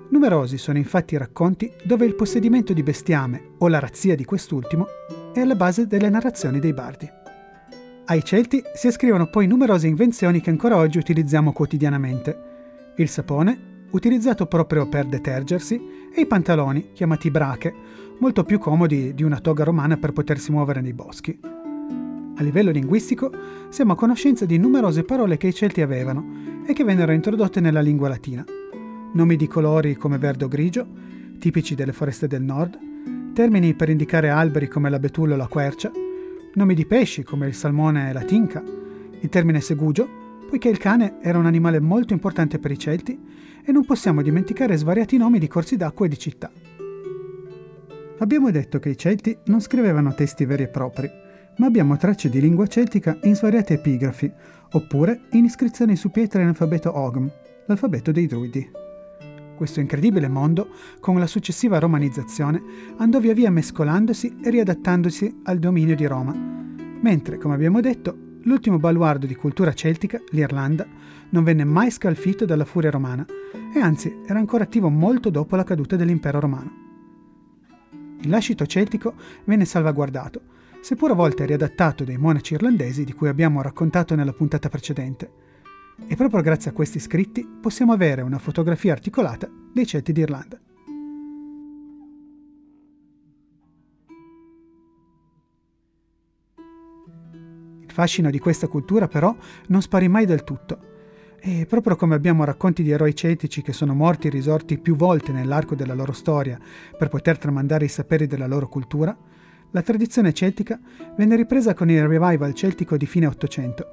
Numerosi 0.09 0.57
sono 0.57 0.77
infatti 0.77 1.13
i 1.13 1.17
racconti 1.17 1.71
dove 1.83 2.05
il 2.05 2.15
possedimento 2.15 2.73
di 2.73 2.83
bestiame 2.83 3.51
o 3.59 3.67
la 3.67 3.79
razzia 3.79 4.15
di 4.15 4.25
quest'ultimo 4.25 4.87
è 5.33 5.39
alla 5.39 5.55
base 5.55 5.87
delle 5.87 6.09
narrazioni 6.09 6.59
dei 6.59 6.73
bardi. 6.73 7.09
Ai 8.05 8.23
Celti 8.23 8.61
si 8.73 8.87
ascrivono 8.87 9.27
poi 9.27 9.47
numerose 9.47 9.87
invenzioni 9.87 10.41
che 10.41 10.49
ancora 10.49 10.75
oggi 10.75 10.97
utilizziamo 10.97 11.53
quotidianamente. 11.53 12.37
Il 12.97 13.07
sapone, 13.07 13.85
utilizzato 13.91 14.45
proprio 14.47 14.87
per 14.87 15.05
detergersi, 15.05 15.79
e 16.13 16.21
i 16.21 16.25
pantaloni, 16.25 16.91
chiamati 16.91 17.31
brache, 17.31 17.73
molto 18.19 18.43
più 18.43 18.59
comodi 18.59 19.13
di 19.13 19.23
una 19.23 19.39
toga 19.39 19.63
romana 19.63 19.97
per 19.97 20.11
potersi 20.11 20.51
muovere 20.51 20.81
nei 20.81 20.93
boschi. 20.93 21.39
A 21.41 22.43
livello 22.43 22.71
linguistico 22.71 23.31
siamo 23.69 23.93
a 23.93 23.95
conoscenza 23.95 24.45
di 24.45 24.57
numerose 24.57 25.03
parole 25.03 25.37
che 25.37 25.47
i 25.47 25.53
Celti 25.53 25.81
avevano 25.81 26.63
e 26.65 26.73
che 26.73 26.83
vennero 26.83 27.13
introdotte 27.13 27.61
nella 27.61 27.81
lingua 27.81 28.09
latina. 28.09 28.43
Nomi 29.13 29.35
di 29.35 29.47
colori 29.47 29.95
come 29.95 30.17
verde 30.17 30.45
o 30.45 30.47
grigio, 30.47 30.85
tipici 31.39 31.75
delle 31.75 31.93
foreste 31.93 32.27
del 32.27 32.41
nord, 32.41 32.77
termini 33.33 33.73
per 33.73 33.89
indicare 33.89 34.29
alberi 34.29 34.67
come 34.67 34.89
la 34.89 34.99
betulla 34.99 35.35
o 35.35 35.37
la 35.37 35.47
quercia, 35.47 35.91
nomi 36.53 36.75
di 36.75 36.85
pesci 36.85 37.23
come 37.23 37.47
il 37.47 37.53
salmone 37.53 38.09
e 38.09 38.13
la 38.13 38.23
tinca, 38.23 38.61
il 39.19 39.29
termine 39.29 39.61
segugio, 39.61 40.07
poiché 40.49 40.67
il 40.67 40.77
cane 40.77 41.15
era 41.21 41.37
un 41.37 41.45
animale 41.45 41.79
molto 41.79 42.13
importante 42.13 42.59
per 42.59 42.71
i 42.71 42.77
Celti 42.77 43.17
e 43.63 43.71
non 43.71 43.85
possiamo 43.85 44.21
dimenticare 44.21 44.75
svariati 44.75 45.17
nomi 45.17 45.39
di 45.39 45.47
corsi 45.47 45.77
d'acqua 45.77 46.05
e 46.05 46.09
di 46.09 46.17
città. 46.17 46.51
Abbiamo 48.17 48.51
detto 48.51 48.79
che 48.79 48.89
i 48.89 48.97
Celti 48.97 49.37
non 49.45 49.61
scrivevano 49.61 50.13
testi 50.13 50.45
veri 50.45 50.63
e 50.63 50.67
propri, 50.67 51.09
ma 51.57 51.67
abbiamo 51.67 51.97
tracce 51.97 52.29
di 52.29 52.41
lingua 52.41 52.67
celtica 52.67 53.17
in 53.23 53.35
svariate 53.35 53.75
epigrafi, 53.75 54.31
oppure 54.73 55.21
in 55.31 55.45
iscrizioni 55.45 55.95
su 55.95 56.11
pietre 56.11 56.41
in 56.41 56.49
alfabeto 56.49 56.97
Ogm, 56.97 57.31
l'alfabeto 57.65 58.11
dei 58.11 58.27
druidi. 58.27 58.80
Questo 59.61 59.79
incredibile 59.79 60.27
mondo, 60.27 60.69
con 60.99 61.19
la 61.19 61.27
successiva 61.27 61.77
romanizzazione, 61.77 62.63
andò 62.97 63.19
via 63.19 63.35
via 63.35 63.51
mescolandosi 63.51 64.37
e 64.43 64.49
riadattandosi 64.49 65.41
al 65.43 65.59
dominio 65.59 65.95
di 65.95 66.07
Roma, 66.07 66.33
mentre, 66.33 67.37
come 67.37 67.53
abbiamo 67.53 67.79
detto, 67.79 68.39
l'ultimo 68.41 68.79
baluardo 68.79 69.27
di 69.27 69.35
cultura 69.35 69.71
celtica, 69.73 70.19
l'Irlanda, 70.31 70.87
non 71.29 71.43
venne 71.43 71.63
mai 71.63 71.91
scalfito 71.91 72.43
dalla 72.45 72.65
furia 72.65 72.89
romana 72.89 73.23
e 73.71 73.79
anzi 73.79 74.21
era 74.25 74.39
ancora 74.39 74.63
attivo 74.63 74.89
molto 74.89 75.29
dopo 75.29 75.55
la 75.55 75.63
caduta 75.63 75.95
dell'impero 75.95 76.39
romano. 76.39 76.71
Il 78.21 78.29
lascito 78.29 78.65
celtico 78.65 79.13
venne 79.43 79.65
salvaguardato, 79.65 80.41
seppur 80.81 81.11
a 81.11 81.13
volte 81.13 81.45
riadattato 81.45 82.03
dai 82.03 82.17
monaci 82.17 82.55
irlandesi 82.55 83.03
di 83.03 83.13
cui 83.13 83.27
abbiamo 83.27 83.61
raccontato 83.61 84.15
nella 84.15 84.33
puntata 84.33 84.69
precedente. 84.69 85.50
E 86.07 86.15
proprio 86.15 86.41
grazie 86.41 86.71
a 86.71 86.73
questi 86.73 86.99
scritti 86.99 87.47
possiamo 87.61 87.93
avere 87.93 88.21
una 88.21 88.37
fotografia 88.37 88.91
articolata 88.91 89.49
dei 89.73 89.85
Celti 89.85 90.11
d'Irlanda. 90.11 90.59
Il 97.81 97.91
fascino 97.91 98.29
di 98.29 98.39
questa 98.39 98.67
cultura 98.67 99.07
però 99.07 99.35
non 99.67 99.81
sparì 99.81 100.07
mai 100.07 100.25
del 100.25 100.43
tutto. 100.43 100.89
E 101.43 101.65
proprio 101.65 101.95
come 101.95 102.13
abbiamo 102.13 102.43
racconti 102.43 102.83
di 102.83 102.91
eroi 102.91 103.15
celtici 103.15 103.61
che 103.63 103.73
sono 103.73 103.95
morti 103.95 104.27
e 104.27 104.29
risorti 104.29 104.77
più 104.77 104.95
volte 104.95 105.31
nell'arco 105.31 105.73
della 105.73 105.95
loro 105.95 106.11
storia 106.11 106.59
per 106.97 107.09
poter 107.09 107.39
tramandare 107.39 107.85
i 107.85 107.89
saperi 107.89 108.27
della 108.27 108.45
loro 108.45 108.67
cultura, 108.67 109.17
la 109.71 109.81
tradizione 109.81 110.33
celtica 110.33 110.79
venne 111.15 111.35
ripresa 111.35 111.73
con 111.73 111.89
il 111.89 112.05
revival 112.05 112.53
celtico 112.53 112.97
di 112.97 113.05
fine 113.05 113.25
Ottocento, 113.25 113.87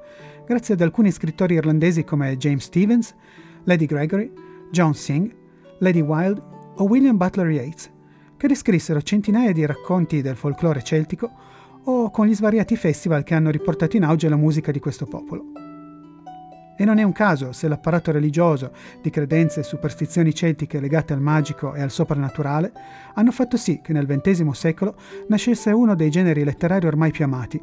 grazie 0.45 0.73
ad 0.73 0.81
alcuni 0.81 1.11
scrittori 1.11 1.55
irlandesi 1.55 2.03
come 2.03 2.37
James 2.37 2.63
Stevens, 2.63 3.15
Lady 3.63 3.85
Gregory, 3.85 4.31
John 4.71 4.93
Singh, 4.93 5.33
Lady 5.79 6.01
Wilde 6.01 6.41
o 6.75 6.83
William 6.83 7.17
Butler 7.17 7.49
Yeats, 7.49 7.89
che 8.37 8.47
descrissero 8.47 9.01
centinaia 9.01 9.51
di 9.51 9.65
racconti 9.65 10.21
del 10.21 10.35
folklore 10.35 10.83
celtico 10.83 11.31
o 11.83 12.11
con 12.11 12.27
gli 12.27 12.35
svariati 12.35 12.75
festival 12.75 13.23
che 13.23 13.33
hanno 13.33 13.49
riportato 13.49 13.95
in 13.95 14.03
auge 14.03 14.29
la 14.29 14.35
musica 14.35 14.71
di 14.71 14.79
questo 14.79 15.05
popolo. 15.05 15.68
E 16.81 16.85
non 16.85 16.97
è 16.97 17.03
un 17.03 17.11
caso 17.11 17.51
se 17.51 17.67
l'apparato 17.67 18.09
religioso 18.09 18.71
di 19.01 19.09
credenze 19.09 19.59
e 19.59 19.63
superstizioni 19.63 20.33
celtiche 20.33 20.79
legate 20.79 21.11
al 21.11 21.19
magico 21.19 21.73
e 21.73 21.81
al 21.81 21.91
soprannaturale 21.91 22.71
hanno 23.15 23.31
fatto 23.31 23.57
sì 23.57 23.81
che 23.83 23.91
nel 23.91 24.05
XX 24.05 24.49
secolo 24.51 24.95
nascesse 25.27 25.71
uno 25.71 25.93
dei 25.93 26.09
generi 26.09 26.45
letterari 26.45 26.87
ormai 26.87 27.11
più 27.11 27.25
amati, 27.25 27.61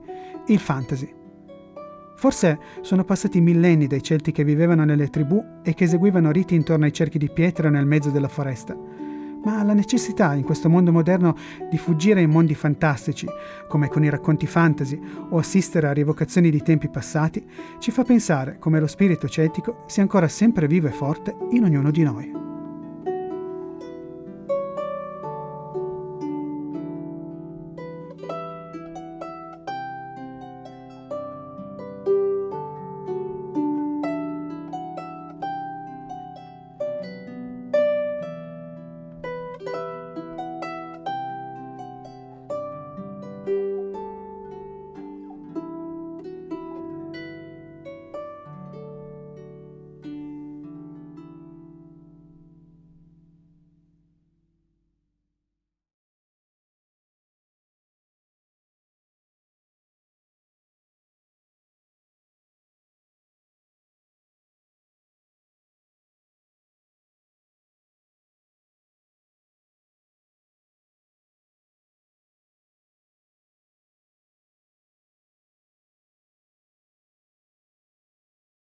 il 0.49 0.59
fantasy. 0.59 1.11
Forse 2.15 2.59
sono 2.83 3.05
passati 3.05 3.41
millenni 3.41 3.87
dai 3.87 4.03
celti 4.03 4.33
che 4.33 4.45
vivevano 4.45 4.85
nelle 4.85 5.09
tribù 5.09 5.43
e 5.63 5.73
che 5.73 5.85
eseguivano 5.85 6.31
riti 6.31 6.55
intorno 6.55 6.85
ai 6.85 6.93
cerchi 6.93 7.17
di 7.17 7.31
pietra 7.31 7.71
nel 7.71 7.87
mezzo 7.87 8.11
della 8.11 8.29
foresta 8.29 8.96
ma 9.47 9.63
la 9.63 9.75
necessità 9.75 10.35
in 10.35 10.43
questo 10.43 10.69
mondo 10.69 10.91
moderno 10.91 11.37
di 11.71 11.79
fuggire 11.79 12.21
in 12.21 12.31
mondi 12.31 12.57
fantastici, 12.57 13.29
come 13.69 13.89
con 13.89 14.03
i 14.03 14.11
racconti 14.11 14.45
fantasy, 14.45 15.01
o 15.31 15.39
assistere 15.39 15.87
a 15.87 15.93
rievocazioni 15.93 16.51
di 16.51 16.63
tempi 16.63 16.89
passati, 16.89 17.47
ci 17.79 17.93
fa 17.93 18.03
pensare 18.03 18.59
come 18.59 18.81
lo 18.81 18.89
spirito 18.89 19.29
celtico 19.29 19.85
sia 19.87 20.03
ancora 20.03 20.27
sempre 20.27 20.67
vivo 20.67 20.89
e 20.89 20.93
forte 20.93 21.37
in 21.53 21.63
ognuno 21.63 21.93
di 21.93 22.03
noi. 22.03 22.46